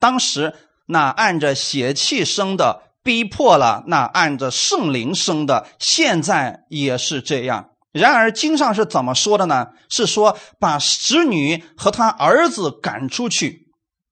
[0.00, 0.56] 当时
[0.88, 7.68] 那按着血气生的，逼迫了那按着圣灵生的，现在也是这样。
[7.92, 9.68] 然而经上是怎么说的呢？
[9.88, 13.67] 是说把使女和他儿子赶出去。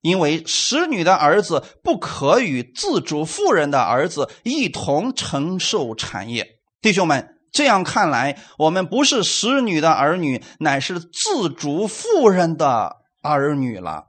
[0.07, 14.05] 因为使女的儿子不可与自主妇人的儿子一同承受产业，弟兄们，这样看来，我们不是使女的儿女，乃是自主妇人的儿女了。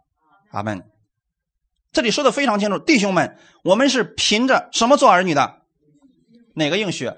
[0.51, 0.83] 阿门。
[1.91, 5.63] 这里说的非常清楚，弟兄们，我们是凭着什么做儿女的？
[6.53, 7.11] 哪个应许？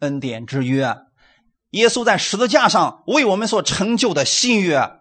[0.00, 0.98] 恩典之约，
[1.70, 4.99] 耶稣在十字架上为我们所成就的新约。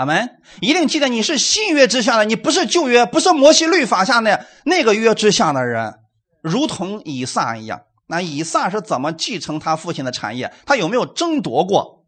[0.00, 0.30] 阿门！
[0.62, 5.96] 一定记得你是新约之下的，你不是旧约，不是摩西律法下的那个约之下的人，
[6.40, 7.82] 如同以撒一样。
[8.06, 10.54] 那以撒是怎么继承他父亲的产业？
[10.64, 12.06] 他有没有争夺过？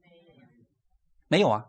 [1.28, 1.64] 没有啊，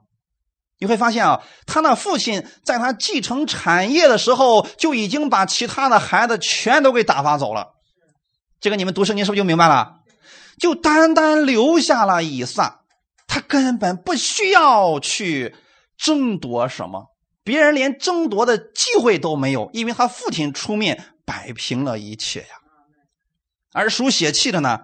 [0.79, 7.73] 你会发现啊，他那父亲在他继承产业的时候，就已经把其他的孩子全都给打发走了。
[8.62, 9.95] 这个你们读圣经是不是就明白了？
[10.57, 12.79] 就单单留下了以撒，
[13.27, 15.53] 他根本不需要去
[16.03, 17.07] 争夺什么，
[17.45, 22.47] 别人连争夺的机会都没有，因为他父亲出面摆平了一切呀。
[23.71, 24.81] 而属血气的呢，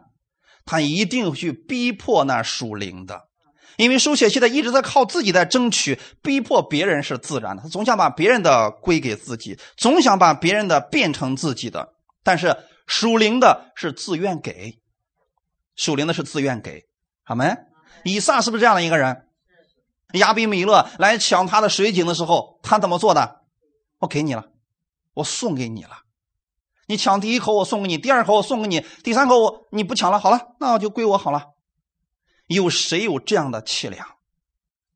[0.64, 3.28] 他一定去逼迫那属灵的。
[3.76, 7.64] 因为属血气的一直在靠自己在争取，逼迫别人是自然的。
[7.64, 11.90] 他总想把别人的归给自己，总想把别人的变成自己的。
[12.24, 12.56] 但是
[12.88, 14.80] 属灵的是自愿给，
[15.76, 16.84] 属灵的是自愿给。
[17.24, 17.56] 好没？
[18.04, 19.29] 以撒是不是这样的一个人？
[20.14, 23.42] 亚比米勒来抢他的水井的时候，他怎么做的？
[24.00, 24.46] 我给你了，
[25.14, 26.04] 我送给你了。
[26.88, 30.18] 你抢第一口，我送给你；第二口，我送给你；第三口，我你不抢了。
[30.18, 31.50] 好了，那我就归我好了。
[32.48, 34.08] 有谁有这样的气量？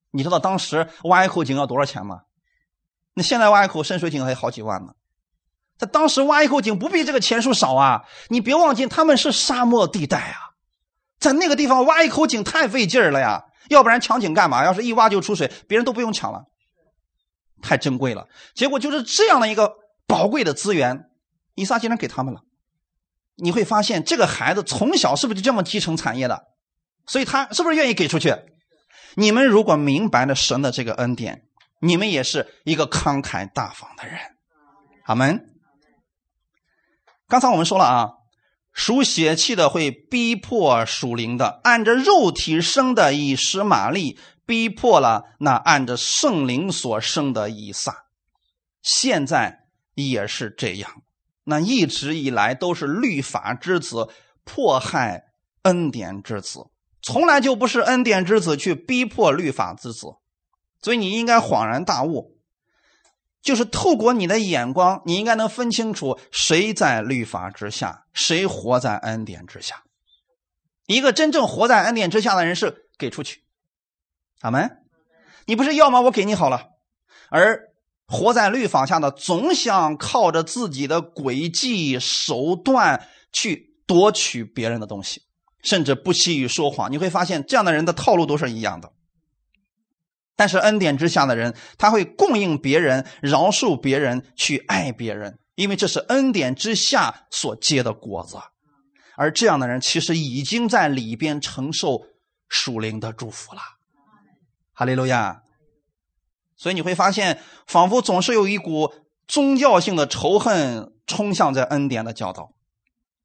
[0.09, 2.21] 你知道当时挖一口井要多少钱吗？
[3.13, 4.93] 那现在挖一口深水井还好几万呢。
[5.77, 8.05] 在当时挖一口井不比这个钱数少啊！
[8.29, 10.53] 你别忘记他们是沙漠地带啊，
[11.19, 13.45] 在那个地方挖一口井太费劲儿了呀。
[13.69, 14.63] 要不然抢井干嘛？
[14.63, 16.45] 要是一挖就出水，别人都不用抢了，
[17.61, 18.27] 太珍贵了。
[18.53, 19.73] 结果就是这样的一个
[20.07, 21.05] 宝贵的资源，
[21.55, 22.41] 以撒竟然给他们了。
[23.35, 26.47] 你会发现这个孩子从小是不是就这么继承产业的？
[27.07, 28.35] 所以他是不是愿意给出去？
[29.15, 31.43] 你们如果明白了神的这个恩典，
[31.79, 34.17] 你们也是一个慷慨大方的人。
[35.03, 35.49] 阿门。
[37.27, 38.09] 刚才我们说了啊，
[38.73, 48.05] 属血气的会逼迫属灵的，按着肉体生的以实玛利逼迫了那按着圣灵所生的以撒，
[48.81, 51.03] 现在也是这样。
[51.45, 54.09] 那一直以来都是律法之子
[54.43, 55.25] 迫害
[55.61, 56.67] 恩典之子。
[57.01, 60.07] 从来就不是恩典之子去逼迫律法之子，
[60.81, 62.32] 所以你应该恍然大悟，
[63.43, 69.83] 就是透过你的眼光，你应该能分清楚谁在律法之下，谁活在恩典之下。
[70.87, 73.43] 一个真正活在恩典之下的人是给出去，
[74.41, 74.77] 阿门。
[75.45, 75.99] 你不是要吗？
[76.01, 76.69] 我给你好了。
[77.29, 77.69] 而
[78.07, 85.23] 活在律法下的，总想靠着自己的诡计手段去夺取别人的东西。
[85.61, 88.91] 甚至不惜于说谎，你会发现这样的人的套路都是一样的。
[90.35, 98.37] 但是恩典之下的人，他会供应别人、饶恕别人、去爱别人，因为这是恩典之下所结的果子。
[99.15, 102.01] 而这样的人其实已经在里边承受
[102.49, 103.61] 属灵的祝福了。
[104.73, 105.43] 哈利路亚！
[106.55, 108.93] 所以你会发现，仿佛总是有一股
[109.27, 112.53] 宗教性的仇恨冲向在恩典的教导，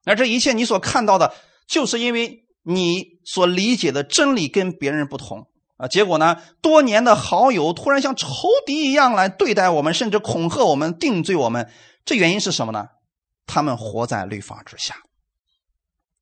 [0.05, 1.35] 而这一切你所看到的。
[1.67, 5.48] 就是因为你所理解的真理跟别人不同
[5.79, 8.29] 啊，结果呢，多年的好友突然像仇
[8.67, 11.71] 敌一样来对待我们，甚至恐吓我们、定罪我们。
[12.05, 12.89] 这原因是什么呢？
[13.47, 14.97] 他们活在律法之下。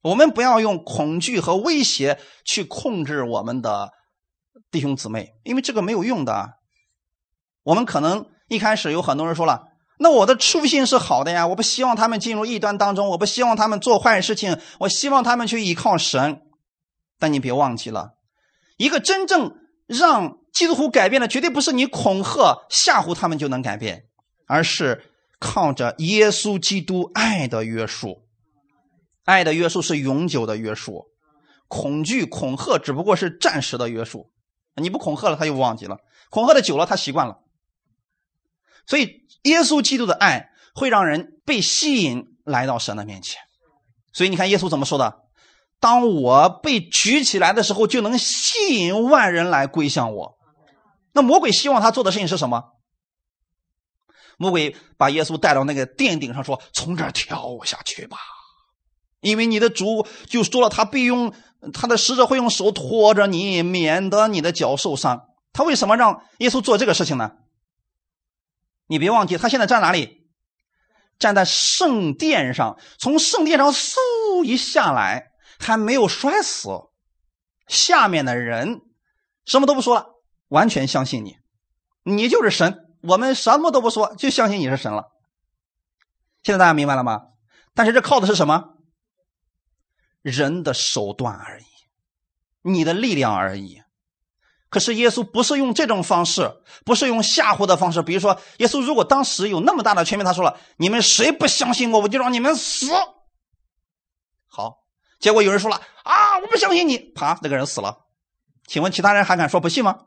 [0.02, 3.90] 我们不要用恐惧和威胁去控制我们的
[4.70, 6.50] 弟兄姊妹，因为这个没有用的。
[7.64, 9.64] 我们可能一开始有很多人说了。
[9.98, 16.42] 那我的初心是好的呀，我不希望他们进入异端当中，我不希望他们做坏事情，我希望他们去依靠神。
[17.18, 18.10] 但你别忘记了，
[18.76, 24.06] 一个真正让基督徒改变的，绝对不是你恐吓吓唬他们就能改变，
[24.46, 25.04] 而是
[25.38, 28.26] 靠着耶稣基督爱的约束。
[29.24, 31.06] 爱的约束是永久的约束，
[31.68, 34.30] 恐惧恐吓只不过是暂时的约束。
[34.76, 35.96] 你不恐吓了，他就忘记了；
[36.30, 37.40] 恐吓的久了，他习惯了。
[38.86, 39.24] 所以。
[39.42, 43.40] 耶稣基督的爱会让人被吸引来到神的面前，
[44.12, 45.20] 所以你看耶稣怎么说的
[45.80, 50.38] ：“当我被举起来的时候，就能吸引万人来归向我。”
[51.12, 52.72] 那魔鬼希望他做的事情是什么？
[54.38, 58.18] 魔鬼把耶稣带到那个殿顶上，说：“从这儿跳下去吧，
[59.20, 61.32] 因为你的主就说了，他必用
[61.72, 65.22] 他的使者会用手托着你，免得你的脚受伤。”
[65.54, 67.32] 他为什么让耶稣做这个事情呢？
[68.88, 70.28] 你别忘记，他现在站哪里？
[71.18, 76.68] 站在圣殿上，从圣殿上嗖一下来，还没有摔死。
[77.66, 78.82] 下面的人
[79.44, 80.06] 什么都不说了，
[80.48, 81.36] 完全相信你，
[82.04, 82.84] 你就是神。
[83.02, 85.12] 我们什么都不说，就相信你是神了。
[86.42, 87.22] 现在大家明白了吗？
[87.74, 88.76] 但是这靠的是什么？
[90.22, 91.64] 人的手段而已，
[92.62, 93.82] 你的力量而已。
[94.68, 98.02] 可是耶稣不是用这种方式，不是用吓唬的方式。
[98.02, 102.86] 比如说，耶稣如果当时有那么大的权柄，他说了：“你们谁不相信我，我就让你们死。”
[104.50, 104.78] 好，
[105.26, 108.06] 结果有人说了：“啊，我不相信你。”啪，那个人死了。
[108.68, 110.04] 请问其他人还敢说不信吗？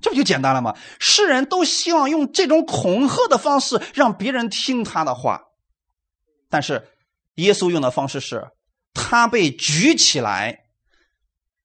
[0.00, 0.74] 这不就简单了吗？
[0.98, 5.42] 世人都希望用这种恐吓的方式让别人听他的话，
[6.48, 6.88] 但是
[7.34, 8.48] 耶稣用的方式是，
[8.94, 10.60] 他被举起来，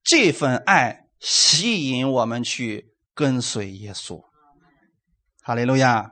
[0.03, 4.21] 这份爱吸引我们去跟随耶稣。
[5.41, 6.11] 哈利路亚！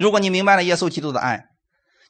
[0.00, 1.49] 如果你明白了耶稣基督的爱，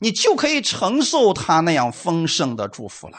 [0.01, 3.17] 你就可以承受他那样丰盛的祝福了。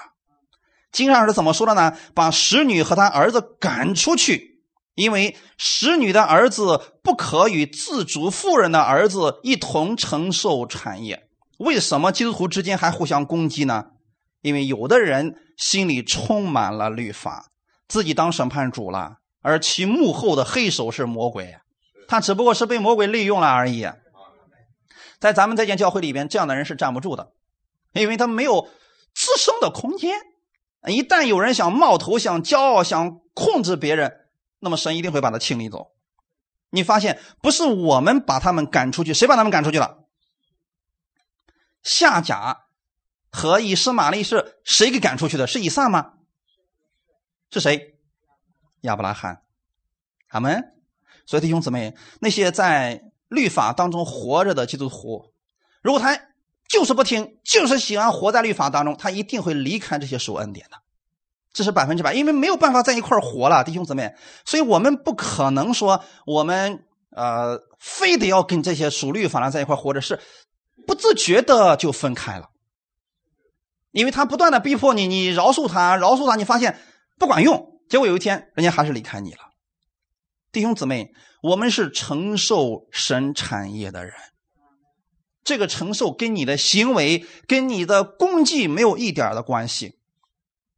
[0.91, 1.95] 经上是怎么说的呢？
[2.13, 4.51] 把使女和他儿子赶出去。
[4.93, 11.29] 因为使女的儿子不可与自主妇人的儿子一同承受产业，
[11.59, 13.85] 为什么基督徒之间还互相攻击呢？
[14.41, 17.47] 因为有的人心里充满了律法，
[17.87, 21.55] 自己当审判主了，而其幕后的黑手是魔鬼，
[22.07, 23.87] 他只不过是被魔鬼利用了而已。
[25.21, 27.31] 在咱们这间教会里边，这样的人是站不住的，
[27.93, 28.67] 因为他没有
[29.13, 30.19] 滋生的空间。
[30.87, 34.25] 一旦有人想冒头、想骄傲、想控制别人，
[34.59, 35.91] 那么神一定会把他清理走。
[36.71, 40.05] 你发现不是我们把他们赶出去，谁把他们赶出去了？
[41.83, 42.65] 夏甲
[43.31, 45.45] 和以斯玛利是谁给赶出去的？
[45.45, 46.13] 是以撒吗？
[47.51, 47.99] 是谁？
[48.81, 49.43] 亚伯拉罕。
[50.29, 50.73] 阿门。
[51.27, 55.33] 所以弟兄姊妹，那些在律法当中活着的基督徒，
[55.81, 56.19] 如果他
[56.67, 60.77] 就是不听，就是喜欢活在律法当中，他一定会离开这些受恩典的。
[61.53, 64.13] 这是百分之百，因为没有办法在一块活了，弟兄姊妹，
[64.45, 70.19] 所以我们不可能说我们呃非得要跟这些属律法的在一块活着，是
[70.85, 72.49] 不自觉的就分开了，
[73.91, 76.77] 因为他不断的逼迫你，你饶恕他，饶恕他，你发现
[77.17, 79.39] 不管用，结果有一天人家还是离开你了。
[80.51, 84.13] 弟兄姊妹，我们是承受神产业的人，
[85.43, 89.99] 这个承受跟你的行为、跟你的功绩没有一点的关系。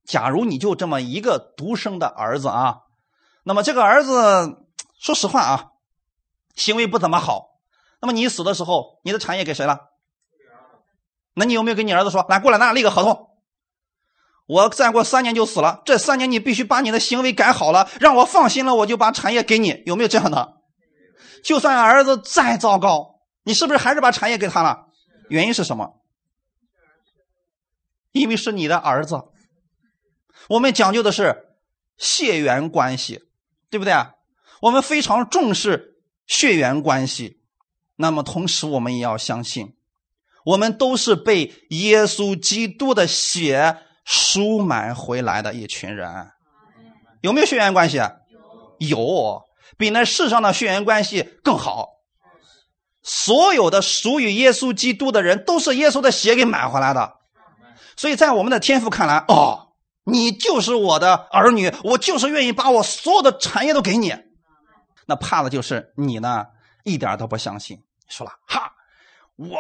[0.06, 2.84] 假如你就这么一个独生的儿子啊，
[3.44, 4.66] 那么这个儿子
[4.98, 5.72] 说实话啊，
[6.56, 7.60] 行为不怎么好。
[8.02, 9.92] 那么你死的时候，你的产业给谁了？
[11.34, 13.33] 那你有没有跟你儿子说，来过来，那立个合同，
[14.46, 19.84] 我再过三年就死了，这三年你必须把你的行为改好了，让我放心了，我就把产业给你。
[19.86, 20.58] 有没有这样的？
[21.44, 24.88] 就算儿子再糟糕，你是不是还是把产业给他了？
[25.30, 26.02] 原因是什么？
[28.12, 29.22] 因为是你的儿子。
[30.50, 31.56] 我们讲究的是
[31.98, 33.24] 血缘关系，
[33.70, 34.12] 对不对啊？
[34.62, 37.42] 我们非常重视血缘关系。
[37.96, 39.76] 那么，同时我们也要相信，
[40.46, 46.32] 我们都是被耶稣基督的血赎买回来的一群人。
[47.22, 48.02] 有没有血缘关系？
[48.80, 49.44] 有，
[49.78, 51.90] 比那世上的血缘关系更好。
[53.02, 57.18] 所有的属于耶稣基督的人，都是耶稣的血给买回来的。
[57.96, 59.70] 所以在我们的天父看来，哦。
[60.06, 64.14] 你就是我的儿女，我就是愿意把我所有的产业都给你。
[65.06, 66.46] 那怕的就是你呢，
[66.84, 67.82] 一点都不相信。
[68.10, 68.74] 说了哈，
[69.38, 69.60] 我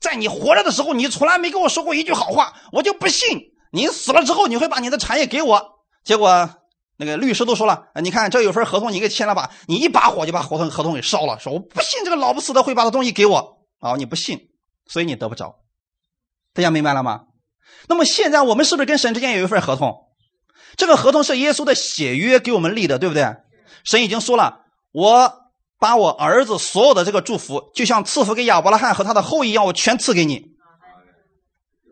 [0.00, 5.80] 在你活着的时候，你从来没跟我说过一句好话，我就不信你死了之后你会把你的产业给我。
[6.04, 6.48] 结果
[6.96, 9.50] 那个律师都说了，你看这有份合同，你给签了吧？
[9.66, 13.58] 你一把火就把合同合同给烧了，说我不信这个老不死的会把他东西给我。
[13.80, 14.38] 啊，你不信，
[14.86, 15.56] 所以你得不着。
[16.54, 17.22] 大家明白了吗？
[17.88, 19.92] 那么现在我们是不是跟神之间有一份合同？
[20.76, 23.26] 这个合同是耶稣的血约给我们立的，对不对？
[23.84, 24.60] 神已经说了，
[24.92, 25.32] 我
[25.78, 30.53] 把我儿子所有的这个祝福，就像赐福给亚伯拉罕和他的后裔一样，我全赐给你。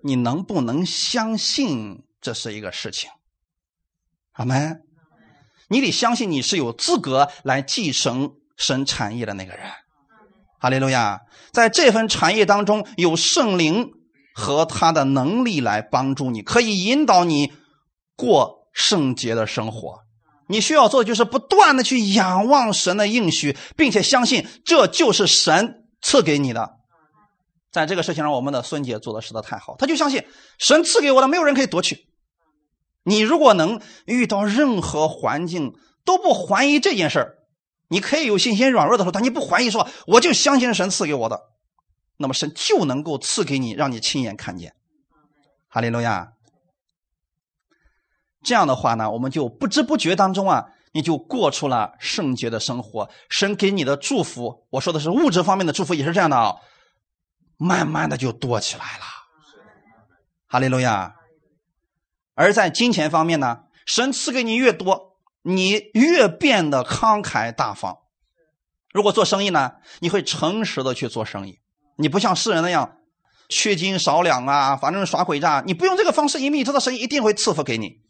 [0.02, 3.10] 你能不能相信这是一个事情？
[4.32, 4.82] 阿门。
[5.68, 9.70] 你得相信你是有资格来继承神产业的那个人。
[10.60, 11.20] 哈利路亚！
[11.52, 13.92] 在这份产业当中有圣灵。
[14.34, 17.52] 和他的能力来帮助你，可以引导你
[18.16, 19.98] 过圣洁的生活。
[20.48, 26.76] 你需要做的就是不断的去仰望神的应许，并且相信这就是神赐给你的。
[27.72, 30.24] 在这个事情上，我们的孙姐做的实在太好，她就相信
[30.58, 32.06] 神赐给我的，没有人可以夺取。
[33.02, 37.38] 你如果能遇到任何环境都不怀疑这件事，
[37.88, 41.40] 你可以有信心软弱的时候，但你不怀疑说，我就相信神赐给我的。
[42.18, 44.74] 那么神就能够赐给你，让你亲眼看见，
[45.68, 46.34] 哈利路亚。
[48.44, 53.08] 这样的话呢，我们就不知不觉当中啊，你就过出了圣洁的生活。
[53.28, 56.54] 神给你的祝福，我说的是物质方面的祝福，也是这样的啊，
[57.62, 59.04] 慢慢的就多起来了，
[60.48, 61.14] 哈利路亚。
[62.34, 67.98] 而在金钱方面呢，神赐给你越多，你越变得慷慨大方。
[68.92, 71.60] 如果做生意呢，你会诚实的去做生意。
[71.96, 72.98] 你不像世人那样
[73.48, 75.62] 缺斤少两啊，反正耍诡诈。
[75.64, 78.00] 你不用这个方式，因为你知道神一定会赐福给你。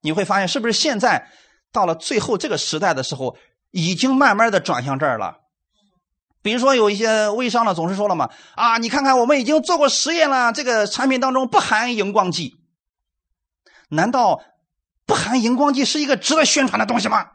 [0.00, 1.30] 你会发现，是不是现在
[1.70, 3.36] 到了最后这个时代的时候，
[3.72, 5.42] 已经慢慢的转向这儿了。
[6.46, 12.54] 比如说有一些微商呢，总是说了嘛，啊，你看看我们已经做过实验了，这个产品当中不含荧光剂。
[13.88, 14.40] 难道
[15.06, 17.30] 不含荧光剂是一个值得宣传的东西吗？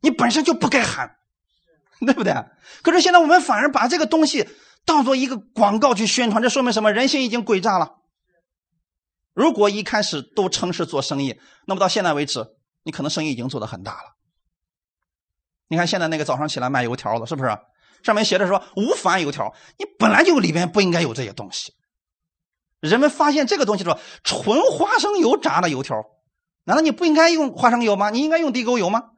[0.00, 1.18] 你本身就不该含，
[2.00, 2.34] 对不对？
[2.82, 4.48] 可是现在我们反而把这个东西
[4.84, 6.92] 当做一个广告去宣传，这说明什么？
[6.92, 7.98] 人心已经诡诈了。
[9.34, 12.44] 如果一开始都诚实做生意，那么到现在为止，
[12.82, 14.17] 你可能生意已经做得很大了。
[15.68, 17.58] 你看现在那个早上起来卖油条的，是不是？
[18.02, 21.74] 上面写着说无矾油条，你本来就里边不应该有这些东西。
[22.80, 25.96] 人们发现这个东西说纯花生油炸的油条，
[26.64, 28.10] 难道你不应该用花生油吗？
[28.10, 29.10] 你应该用地沟油吗？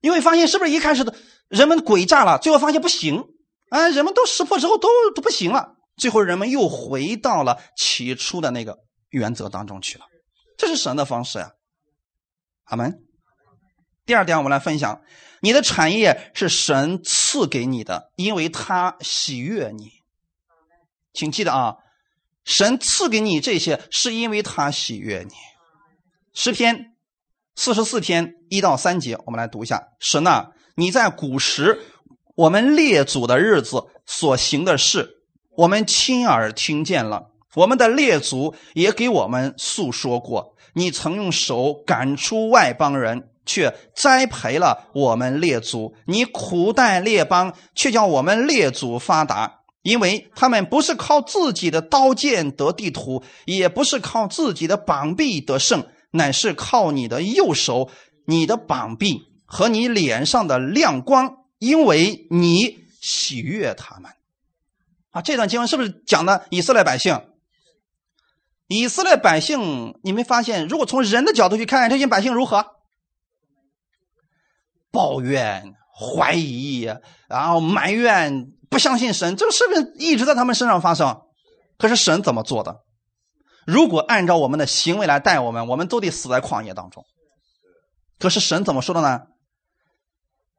[0.00, 1.14] 你会发现是不是一开始的
[1.48, 3.24] 人们诡诈了，最后发现不行，
[3.70, 8.76] 啊，人们都识破之后都都不行了，最后人们又回到了起初的那个
[9.10, 10.04] 原则当中去了，
[10.56, 11.52] 这是神的方式呀，
[12.64, 13.07] 阿门。
[14.08, 15.02] 第二点，我们来分享，
[15.42, 19.90] 你的产业是神赐给你的，因为他喜悦你，
[21.12, 21.76] 请记得啊，
[22.42, 25.34] 神赐给你这些是因为他喜悦你，
[26.32, 26.94] 诗篇。
[27.54, 29.88] 四十四篇一到三节，我们来读一下。
[30.00, 31.78] 神呐，你在古时
[32.34, 35.18] 我们列祖的日子所行的事，
[35.50, 37.26] 我们亲耳听见了。
[37.56, 40.56] 我们的列祖也给我们诉说过。
[40.72, 55.84] 你曾用手赶出外邦人，却栽培了我们列祖；你苦待列邦，却叫我们列祖发达，因为他们不是靠自己的刀剑得地图，也不是靠自己的膀臂得胜。
[56.10, 57.90] 乃是靠你的右手、
[58.26, 64.12] 你的膀臂和你脸上的亮光，因为你喜悦他们。
[65.10, 67.20] 啊，这段经文是不是讲的以色列百姓？
[68.68, 70.66] 以色列百姓，你没发现？
[70.66, 72.77] 如果从人的角度去看，这些百姓如何？
[74.90, 76.88] 抱怨、怀疑，
[77.28, 81.22] 然后埋怨、不相信神，这个是不是一直在他们身上发生？
[81.76, 82.80] 可是神怎么做的？
[83.66, 87.04] 如果按照我们的行为来待我们，我们都得死在旷野当中。
[88.18, 89.22] 可是神怎么说的呢？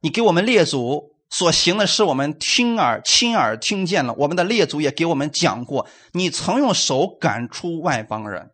[0.01, 4.13] 你给我们列祖所行的事，我们听耳亲耳听见了。
[4.13, 8.51] 我们的列祖也给我们讲过，你曾用手赶出外邦人。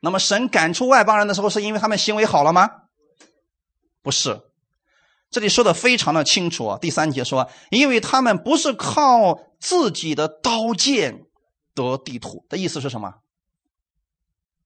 [0.00, 2.70] 那么神赶出外邦人的时候，是因为他们行为好了吗？
[4.02, 4.40] 不是，
[5.30, 6.78] 这里说的非常的清楚啊。
[6.80, 11.26] 第三节说，因为他们不是靠自己的刀剑
[11.74, 13.14] 得地土的意思是什么？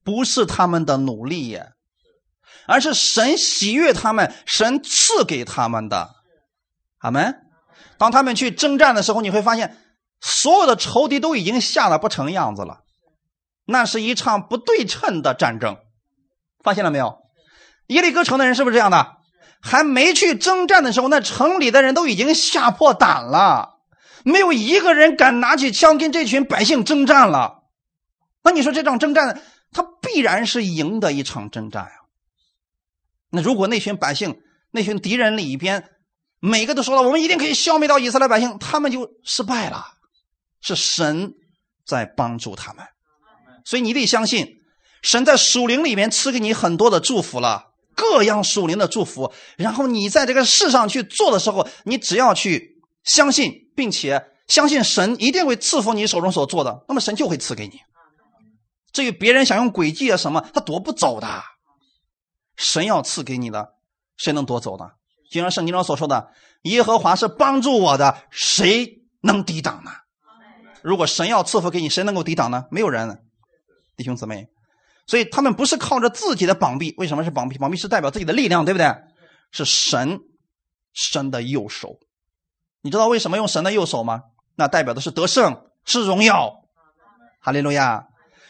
[0.02, 1.68] 不是他们的努力呀，
[2.66, 6.14] 而是神喜悦他们，神赐给他们的。
[6.98, 7.42] 阿门。
[7.96, 9.78] 当他们去征战的时候，你会发现，
[10.20, 12.80] 所有的仇敌都已经吓得不成样子了。
[13.66, 15.78] 那是一场不对称的战争，
[16.62, 17.18] 发现了没有？
[17.88, 19.16] 耶利哥城的人是不是这样的？
[19.64, 23.78] 还没去征战的时候，那城里的人都已经吓破胆了，
[24.22, 27.62] 没有一个人敢拿起枪跟这群百姓征战了。
[28.42, 29.40] 那你说这场征战？
[29.72, 31.92] 他必然是赢得一场征战呀。
[33.30, 34.38] 那如果那群百姓、
[34.70, 35.88] 那群敌人里边，
[36.40, 39.84] 每个都说了，我们一定可以消灭掉以色列百姓，他们就失败了。
[40.60, 41.32] 是神
[41.84, 42.86] 在帮助他们，
[43.64, 44.58] 所以你得相信，
[45.02, 49.32] 神在属灵里面赐给你很多的祝福了，各样属灵的祝福。
[49.56, 57.80] 然后你在这个世上去做的时候，你只要去相信，并且相信神一定会赐福你手中所做的，那么神就会赐给你。
[58.92, 61.42] 至于别人想用诡计啊什么，他夺不走的。
[62.56, 63.74] 神要赐给你的，
[64.16, 64.90] 谁能夺走呢？
[65.30, 66.30] 就像圣经中所说的
[66.62, 69.90] ：“耶和华是帮助我的，谁能抵挡呢？”
[70.80, 72.66] 如果神要赐福给你，谁能够抵挡呢？
[72.70, 73.24] 没有人，
[73.96, 74.48] 弟兄姊妹。
[75.06, 77.58] 所以他们不是靠着自己的膀臂，为什么是膀臂？
[77.58, 78.86] 膀臂是代表自己的力量，对不对？
[79.50, 80.20] 是神
[80.92, 81.98] 神的右手。
[82.80, 84.22] 你知道为什么用神的右手吗？
[84.56, 86.64] 那代表的是得胜，是荣耀。
[87.40, 88.06] 哈利路亚。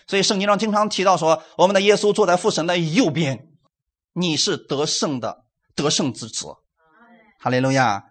[0.07, 3.49] 所以圣经上经常提到说，我们的耶稣坐在父神的右边，
[4.13, 5.45] 你是得胜的
[5.75, 6.47] 得胜之子，
[7.41, 8.05] 哈利路亚！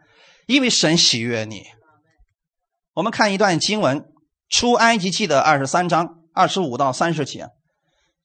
[0.48, 1.68] 因为神喜悦你。
[2.96, 4.12] 我们看一段经文，
[4.50, 7.50] 出埃及记的二十三章二十五到三十节：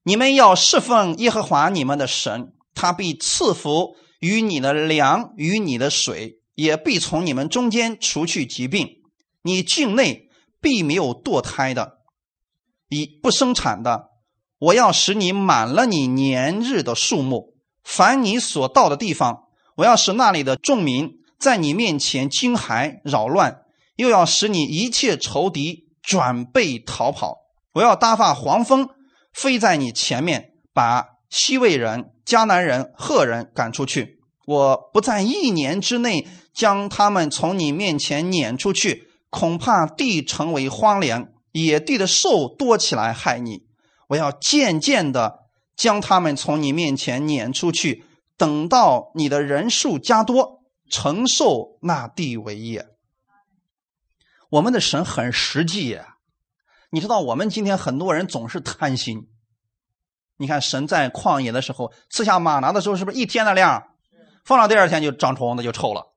[0.09, 8.89] 你们要侍奉耶和华你们的神，他必赐福于你的粮与你的水，也必从你们中间除去疾病。
[9.43, 10.31] 你境内
[10.63, 11.99] 必没有堕胎的。
[12.89, 14.09] 以不生产的，
[14.59, 17.59] 我要使你满了你年日的数目。
[17.85, 19.41] 凡你所到的地方，
[19.77, 23.61] 我要使那里的众民在你面前惊骇扰乱，
[23.97, 27.41] 又要使你一切仇敌转背逃跑。
[27.75, 28.89] 我要搭发黄蜂
[29.33, 34.19] 飞在你前面，把西魏人、迦南人、赫人赶出去。
[34.47, 43.65] 我不在一年之内将他们从你面前撵出去，恐怕地成为荒凉，野地的兽多起来害你。
[44.09, 45.41] 我要渐渐的
[45.77, 48.05] 将他们从你面前撵出去，
[48.39, 52.87] 等到你的人数加多，承受那地为业。
[54.49, 56.17] 我们的神很实际呀，
[56.91, 59.29] 你知道，我们今天很多人总是贪心。
[60.37, 63.89] 你看，神在旷野的时候赐下马拿的时候，是不是一天的量？
[64.45, 66.15] 放到第二天就长虫子，就臭了。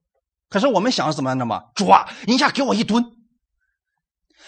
[0.49, 1.65] 可是我们想是怎么样的嘛？
[1.75, 3.03] 主啊，一下给我一吨，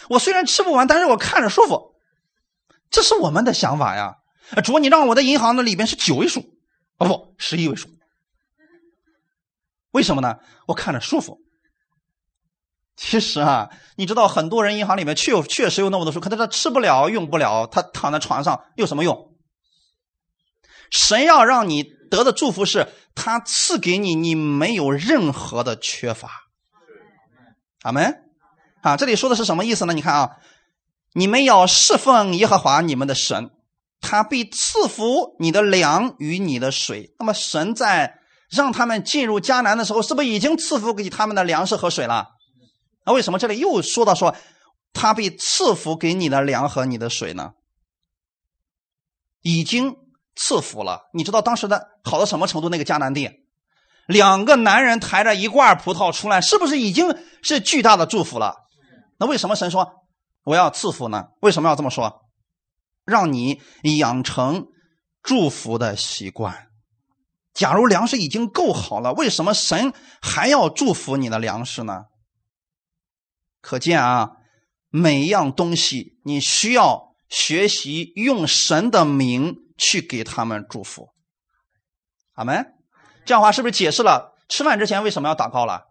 [0.09, 1.95] 我虽然吃不完，但是我看着舒服。
[2.89, 4.17] 这是我们的想法呀。
[4.63, 6.41] 主，你让我的银行的里边是九位数，
[6.97, 7.89] 哦不，十一位数。
[9.91, 10.39] 为什么呢？
[10.67, 11.42] 我看着舒服。
[12.95, 19.33] 其实啊，你知道，很多人银行里面确确实有那么多书，可是他吃不了，用不了，他躺在床上有什么用？
[20.89, 21.85] 神要让你。
[22.13, 26.29] 得的祝福是他赐给你，你没有任何的缺乏。
[27.81, 28.25] 阿门。
[28.83, 29.93] 啊，这里说的是什么意思呢？
[29.93, 30.29] 你看啊，
[31.13, 33.49] 你们要侍奉耶和华你们的神，
[33.99, 37.15] 他必赐福你的粮与你的水。
[37.17, 42.27] 那么神在让他们进入迦南的时候，是不是已经赐福给他们的粮食和水了？
[43.05, 44.35] 那为什么这里又说到说
[44.93, 47.53] 他被赐福给你的粮和你的水呢？
[49.41, 49.97] 已经。
[50.35, 52.67] 赐福了，你知道当时的好到什么程度？
[52.67, 53.29] 那个迦南地，
[54.07, 58.55] 两个男人抬着一罐葡萄出来，是不是已经是巨大的祝福了？
[59.19, 59.87] 那为什么神说
[60.43, 61.25] 我要赐福呢？
[61.41, 62.23] 为什么要这么说？
[63.05, 63.61] 让你
[63.99, 64.65] 养成
[65.21, 66.69] 祝福的习惯。
[67.53, 72.05] 假如粮食已经够好了，为什么神还要祝福你的粮食呢？
[73.63, 74.33] 可见啊，
[74.89, 79.61] 每样东西你需要学习用神的名。
[79.75, 81.09] 去给他们祝福，
[82.33, 82.75] 阿门。
[83.25, 85.89] 这样的话是不是解释了吃饭之前为什么要祷告了？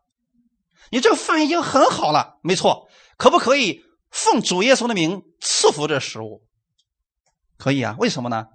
[0.91, 2.89] 你这个饭已经很好了，没错。
[3.19, 6.47] 可不可以奉主耶稣的名赐福这食物？
[7.59, 7.97] 可以啊。
[7.99, 8.47] 为什么呢？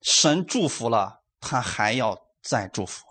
[0.00, 3.04] 神祝福了，他还要再祝福。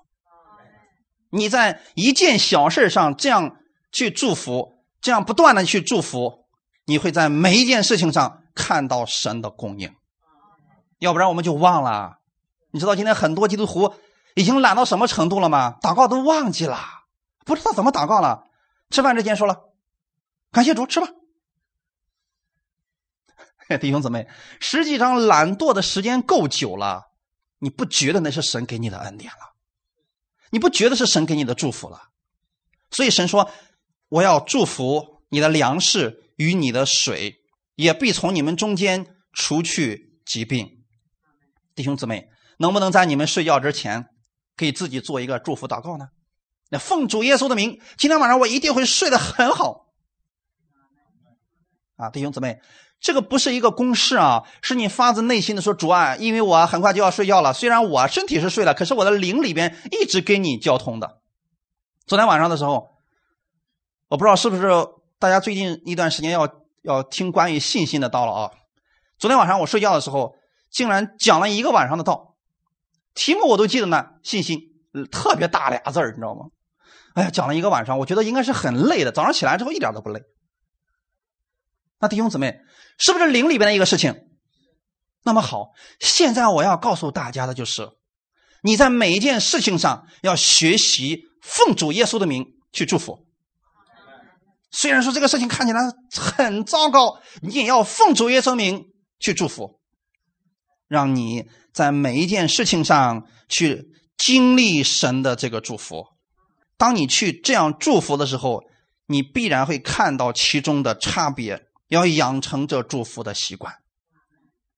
[1.31, 3.57] 你在一件小事上这样
[3.91, 6.45] 去祝福，这样不断的去祝福，
[6.85, 9.95] 你会在每一件事情上看到神的供应。
[10.97, 12.19] 要不然我们就忘了，
[12.71, 13.95] 你知道今天很多基督徒
[14.35, 15.77] 已经懒到什么程度了吗？
[15.81, 16.77] 祷告都忘记了，
[17.45, 18.43] 不知道怎么祷告了。
[18.89, 19.61] 吃饭之前说了，
[20.51, 21.07] 感谢主，吃吧。
[23.79, 24.27] 弟兄姊妹，
[24.59, 27.11] 实际上懒惰的时间够久了，
[27.59, 29.53] 你不觉得那是神给你的恩典了？
[30.49, 32.09] 你不觉得是神给你的祝福了？
[32.89, 33.51] 所以神说，
[34.09, 37.35] 我要祝福你的粮食与你的水，
[37.75, 40.83] 也必从你们中间除去疾病。
[41.75, 44.07] 弟兄姊妹，能不能在你们睡觉之前，
[44.57, 46.09] 给自己做一个祝福祷告呢？
[46.71, 49.87] 那奉主耶稣的名，今天晚上我一定会睡得很好。
[51.95, 52.59] 啊，弟兄姊妹，
[52.99, 61.21] 这个不是一个公式啊，是你发自内心的说主啊，因为我很快就要睡觉了，虽然我身体是睡了，可是我的灵里边一直跟你交通的。
[62.05, 62.89] 昨天晚上的时候，
[64.09, 64.63] 我不知道是不是
[65.17, 66.47] 大家最近一段时间要
[66.81, 68.51] 要听关于信心的道了啊。
[69.17, 70.35] 昨天晚上我睡觉的时候。
[70.71, 72.35] 竟然讲了一个晚上的道，
[73.15, 74.59] 题目我都记得呢，信心，
[75.11, 76.51] 特别大俩字儿，你知道吗？
[77.15, 79.11] 哎呀，讲了一个晚上，我觉得应该是很累的。
[79.11, 80.21] 早上起来之后一点都不累。
[81.97, 82.59] 那弟兄姊妹，
[82.99, 84.27] 是不是灵里边的一个事情？
[85.23, 87.89] 那么好，现在我要告诉大家的就是，
[88.61, 93.25] 你在每一件事情上要学习奉主耶稣的名去祝福。
[94.71, 95.79] 虽然说这个事情看起来
[96.11, 98.85] 很糟糕，你也要奉主耶稣名
[99.19, 99.79] 去祝福。
[100.87, 106.05] 让你在每一件事情上去经历神的这个祝福。
[106.77, 108.63] 当你去这样祝福的时候，
[109.07, 111.63] 你必然会看到其中的差别。
[111.89, 113.73] 要养成这祝福的习惯。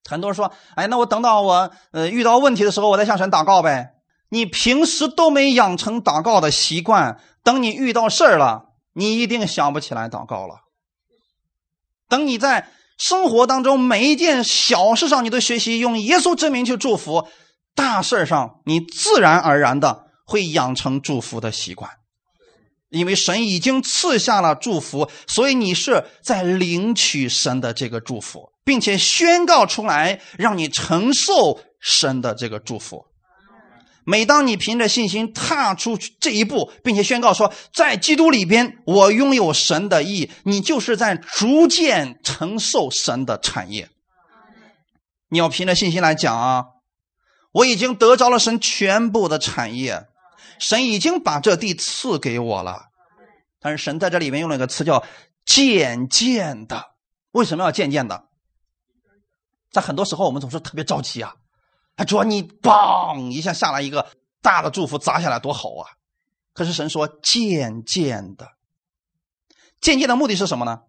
[0.09, 3.89] 很多人说：“哎，那我等到我呃遇到问题的时候，我再向神祷告呗。”
[4.31, 10.61] 你平时都没养成祷告的习惯，等你遇到事儿了，你一定想不起来祷告了。
[12.07, 12.71] 等你在。
[12.97, 17.27] 生活当中每一件小事上，你都学习用耶稣之名去祝福；
[17.73, 21.89] 大事上，你自然而然的会养成祝福的习惯。
[22.89, 33.07] 因为神已经赐下了祝福，所以你是在领取神的这个祝福，并且宣告出来，让你承受神的这个祝福。
[34.05, 43.89] 每当你凭着信心踏出这一步，并且宣告说，在基督里边我拥有神的义，你就是在逐渐承受神的产业。
[45.29, 46.65] 你要凭着信心来讲啊，
[47.51, 50.07] 我已经得着了神全部的产业，
[50.59, 52.87] 神已经把这地赐给我了。
[53.59, 55.05] 但是神在这里面用了一个词叫
[55.45, 56.91] “渐渐的”。
[57.31, 58.25] 为什么要渐渐的？
[59.71, 61.35] 在很多时候我们总是特别着急啊！
[62.01, 64.07] 啊，主你嘣一下下来一个
[64.41, 65.85] 大的祝福砸下来多好啊！
[66.51, 68.47] 可是神说“渐渐的”，
[69.79, 70.79] 渐渐的目的是什么呢？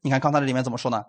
[0.00, 1.04] 你看刚才这里面怎么说呢？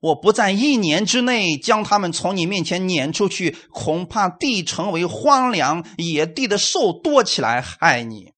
[0.00, 8.32] 我不在一年之内将他们从你面前撵出去，恐怕地成为荒凉，野地的兽多起来害你，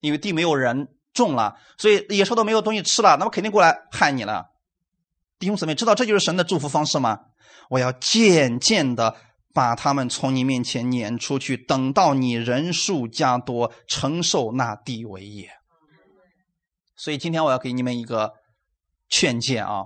[0.00, 4.46] 因为地没有人种了，所以野兽都没有东西吃了，那么肯定过来害你了。
[5.44, 7.20] 弟兄姊妹，知道这就是神的祝福方式吗？
[7.68, 9.14] 我要渐渐的
[9.52, 15.50] 把他们从你面前撵出去，等到你人数加多，承受那地为业。
[16.96, 18.32] 所以今天我要给你们一个
[19.10, 19.84] 劝诫啊。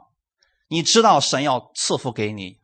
[0.68, 2.60] 你知道神要赐福给你，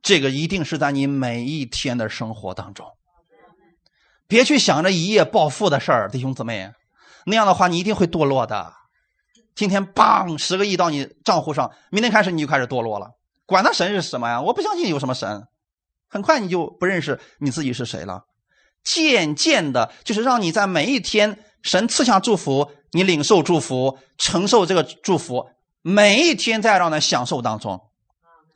[0.00, 2.86] 这个一定是在你每一天的生活当中。
[4.26, 6.72] 别去想着一夜暴富的事儿，弟兄姊妹，
[7.26, 8.72] 那样的话你一定会堕落的。
[9.58, 13.10] 今天棒十个亿到你账户上，明天开始你就开始堕落了。
[13.44, 14.40] 管他神是什么呀？
[14.40, 15.48] 我不相信有什么神，
[16.08, 18.22] 很快你就不认识你自己是谁了。
[18.84, 25.50] 渐渐的，就是让你在每一天神赐下祝福，你领受祝福，承受这个祝福。
[25.82, 27.80] 每一天在让人享受当中，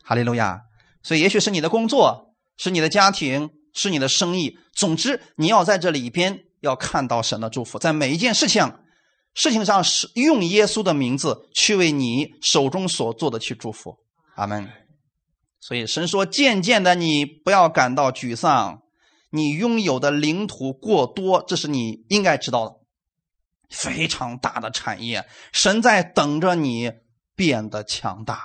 [0.05, 0.61] 哈利路亚。
[1.03, 4.57] 所以，也许是你的工作，是你的家庭，是你的生意。
[4.73, 8.73] 总之，你要在这里边要看到神的祝福，在每一件事情
[9.35, 13.97] 事情上是用耶稣的名字去为你手中所做的去祝福。
[14.35, 14.69] 阿门。
[15.61, 18.83] 所以，神说：“渐渐的，你不要感到沮丧。
[19.31, 22.77] 你拥有的领土过多，这是你应该知道的，
[23.71, 25.27] 非常大的产业。
[25.53, 26.93] 神在等着你。”
[27.35, 28.43] 变得强大，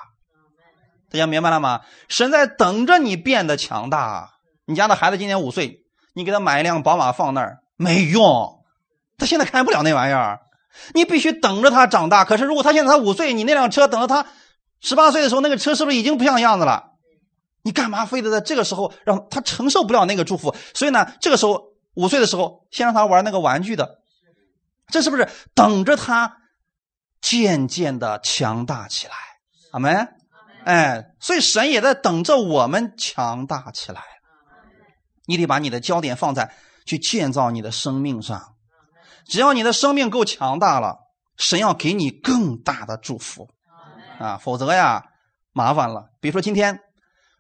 [1.12, 1.82] 大家明白了吗？
[2.08, 4.40] 神在等着你变得强大。
[4.66, 5.84] 你家的孩子今年五岁，
[6.14, 8.64] 你给他买一辆宝马放那儿没用，
[9.18, 10.40] 他现在开不了那玩意儿。
[10.94, 12.26] 你必须等着他长大。
[12.26, 14.28] 可是如果他现在才五岁，你那辆车等到他
[14.82, 16.92] 十八岁的时候，那个车是不是已经不像样子了？
[17.64, 20.56] 你干嘛非得在这个时候让他承受不了那个祝福？
[20.74, 24.00] 所以呢，这个时候五岁的时候，先让他玩那个玩具的，
[24.92, 26.38] 这是不是等着他？
[27.20, 29.14] 渐渐的强大起来，
[29.72, 30.08] 阿门。
[30.66, 34.02] 哎，所以神也在等着我们强大起来。
[35.26, 36.54] 你得把你的焦点放在
[36.86, 38.54] 去建造你的生命上。
[39.28, 41.00] 只要你的生命够强大了，
[41.36, 43.50] 神要给你更大的祝福
[44.20, 44.38] 啊！
[44.38, 45.04] 否则呀，
[45.52, 46.12] 麻烦了。
[46.20, 46.80] 比如说今天，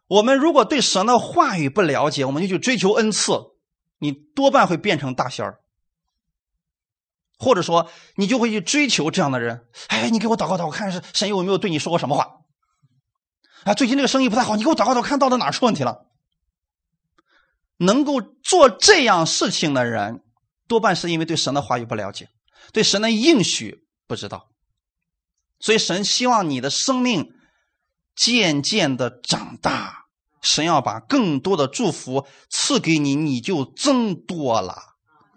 [0.07, 3.33] 我们如果对神的话语不了解，我们就去追求恩赐，
[3.99, 5.59] 你多半会变成大仙儿。
[7.39, 9.67] 或者说，你就会去追求这样的人。
[9.87, 12.41] 哎，你给我祷告祷告，看是神有没有对你说过什么话？
[13.63, 16.05] 啊，最近这个生意不太好，你给我祷告祷告，看到底哪出问题了？
[17.77, 20.23] 能够做这样事情的人，
[20.67, 22.27] 多半是因为对神的话语不了解，
[22.73, 24.49] 对神的应许不知道。
[25.59, 27.31] 所以神希望你的生命
[28.15, 30.05] 渐渐的长大，
[30.41, 34.75] 神要把更多的祝福赐给你，你就增多了。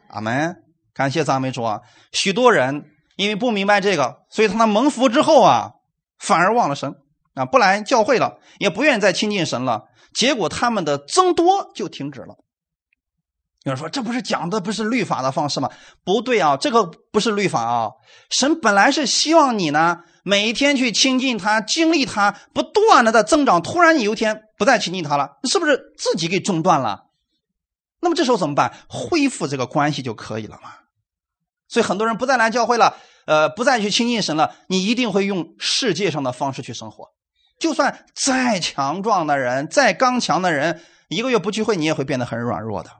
[0.08, 0.56] 阿门。
[0.92, 1.80] 感谢赞美主啊！
[2.12, 5.70] 许多人因为不明白这个，所以他们蒙福之后啊，
[6.18, 6.94] 反而忘了神
[7.32, 9.84] 啊，不来教会了，也不愿意再亲近神了。
[10.12, 12.34] 结果他们的增多就停止了。
[13.64, 15.70] 有人说：“这不是讲的不是律法的方式吗？”
[16.02, 17.90] 不对啊，这个不是律法啊。
[18.30, 23.60] 神本来是希望你呢，每一天去亲近他，经历他，不断的在增长。
[23.60, 27.08] 突然你有一天不再亲近他了，是不是自己给中断了？
[28.00, 28.72] 那么这时候怎么办？
[28.88, 30.70] 恢复这个关系就可以了嘛。
[31.68, 32.96] 所以很多人不再来教会了，
[33.26, 34.54] 呃，不再去亲近神了。
[34.68, 37.08] 你一定会用世界上的方式去生活。
[37.58, 42.90] 就算再强壮的人，再刚强的人，一个月不聚会，你也会变得很软弱的。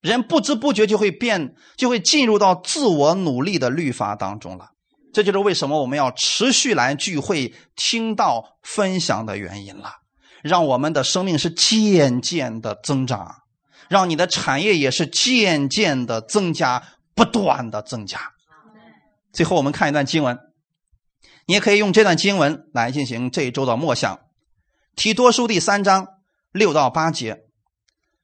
[0.00, 4.70] 人不知不觉就会变，就会进入到自我努力的律法当中了。
[5.12, 9.92] 这就是为什么我们要持续来聚会、听到分享的原因了。
[10.42, 13.36] 让我们的生命是渐渐的增长。
[13.88, 16.82] 让你的产业也是渐渐的增加，
[17.14, 18.20] 不断的增加。
[19.32, 20.38] 最后，我们看一段经文，
[21.46, 24.20] 你也可以用这段经文来进行这一周的默想。
[24.94, 26.06] 提多书第三章
[26.52, 27.44] 六到八节，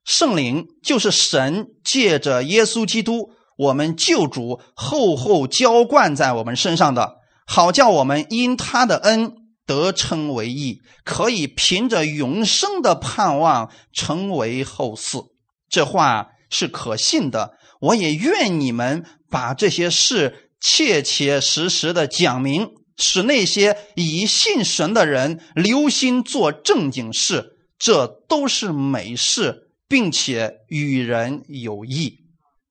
[0.04, 9.32] 圣灵就是神借着耶稣基督，我们救主厚厚浇灌在我们身上的，好叫我们因他的恩
[9.66, 15.28] 得称为义，可以凭着永生的盼望成为后嗣。
[15.70, 32.18] 这话是可信的，我也愿你们把这些事切切实实的讲明，使那些以信神的人留心做正经事，这都是美事，并且与人有益。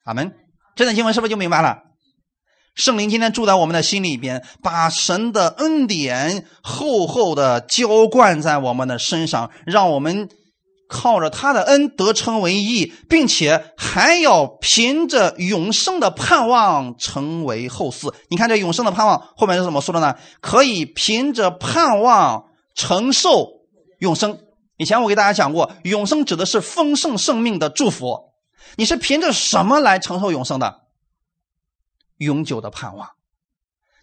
[0.04, 0.34] 阿门。
[0.76, 1.78] 这段经文是不是就明白了？
[2.76, 10.28] 圣灵今天住在我们的心里边，把神的恩典厚厚的浇灌在我们的身上，让我们
[10.90, 18.12] 靠着他的恩得称为义，并且还要凭着永生的盼望成为后嗣。
[18.30, 20.16] 你看这永生的盼望后面是怎么说的呢？
[20.42, 23.48] 可以凭着盼望承受
[24.00, 24.40] 永生。
[24.84, 28.34] 以前我给大家讲过，永生指的是丰盛生命的祝福。
[28.76, 30.82] 你是凭着什么来承受永生的？
[32.18, 33.12] 永久的盼望，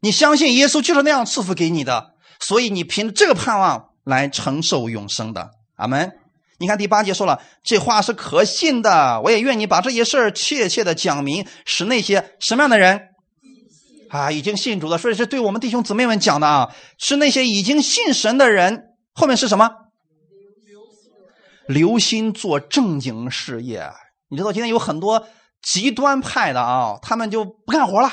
[0.00, 5.50] 你相信耶稣就是那样赐福给你的，所以你凭这个盼望来承受永生的。
[5.76, 6.16] 阿门。
[6.56, 9.20] 你看第八节说了，这话是可信的。
[9.20, 13.08] 我也愿你把这些事儿切切的讲明，使那些什么样的人
[14.08, 18.86] 啊，已经信主的，所以是对我们弟兄姊妹们讲的啊，是那些已经信神的人。
[19.12, 19.68] 后面是什么？
[21.72, 23.90] 留心做正经事业。
[24.28, 25.26] 你知道今天有很多。
[25.62, 28.08] 极端派的啊，他们就不干活了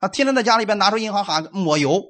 [0.00, 2.02] 啊，天天在家里边拿出银行卡抹油，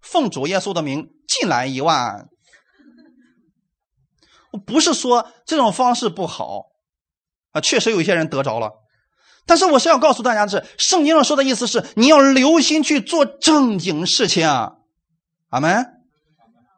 [0.00, 2.28] 奉主耶稣的名进来一万。
[4.52, 6.62] 我不是说这种方式不好
[7.52, 8.70] 啊，确实有一些人得着了，
[9.44, 14.72] 但是我是要告诉大家的是，圣经上说的意思是你要留心去做正经事情啊，
[15.50, 15.84] 阿门。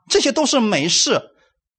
[0.09, 1.23] 这些都是美事，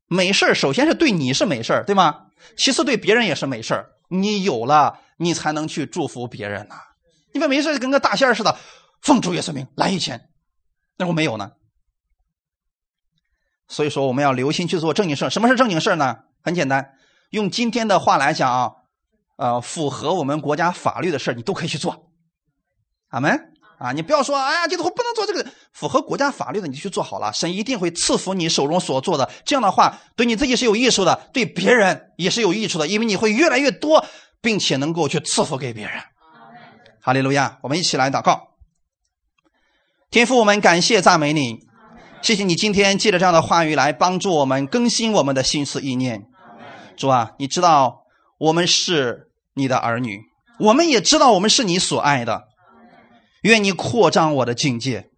[0.09, 2.25] 没事首先是对你是没事对吗？
[2.57, 6.75] 其次对别人也是没事你有了，你才能去祝福别人呐。
[7.31, 8.57] 你别没事跟个大仙似的，
[9.01, 10.29] 奉主耶稣名来一千，
[10.97, 11.51] 那我没有呢。
[13.67, 16.23] 所以说，我们要留心去做正经事什么是正经事呢？
[16.41, 16.95] 很简单，
[17.29, 18.71] 用今天的话来讲啊，
[19.37, 22.11] 呃，符合我们国家法律的事你都可以去做。
[23.09, 23.93] 阿门啊！
[23.93, 29.31] 你不要说，哎呀，基督徒不能做这个，符合国家法律的你去做好了，神一定会赐福你手中所做的。
[29.45, 34.05] 这样的话，对你自己是有益处的，对别人也是有益处的，因为你会越来越多，
[34.41, 35.93] 并且能够去赐福给别人。
[37.01, 37.57] 哈利路亚！
[37.63, 38.49] 我们一起来祷告。
[40.11, 41.59] 天父，我们感谢赞美你，
[42.21, 46.23] 谢谢你今天借着这样的话语来帮助我们更新我们的心思意念。
[46.97, 48.01] 主啊，你知道
[48.39, 50.19] 我们是你的儿女，
[50.59, 52.48] 我们也知道我们是你所爱的。
[53.41, 55.09] 愿你扩张我的境界，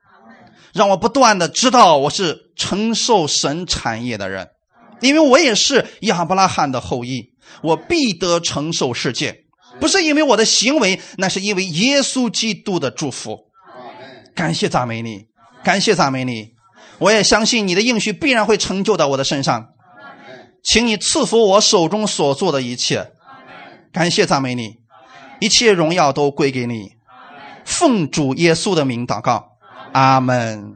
[0.73, 4.49] 让我不断的知道我是承受神产业的人，
[4.99, 9.45] 因为我也是亚伯拉罕的后裔，我必得承受世界，
[9.79, 13.39] 不是因为我的行为，那是因为耶稣基督的祝福。
[14.35, 15.25] 感谢赞美你，
[15.63, 16.51] 感谢赞美你，
[16.99, 19.69] 我也相信你的应许必然会成就到我的身上，
[20.63, 23.11] 请你赐福我手中所做的一切。
[23.91, 24.77] 感谢赞美你，
[25.41, 26.93] 一切荣耀都归给你。
[27.65, 29.57] 奉主耶稣的名祷告，
[29.93, 30.73] 阿门。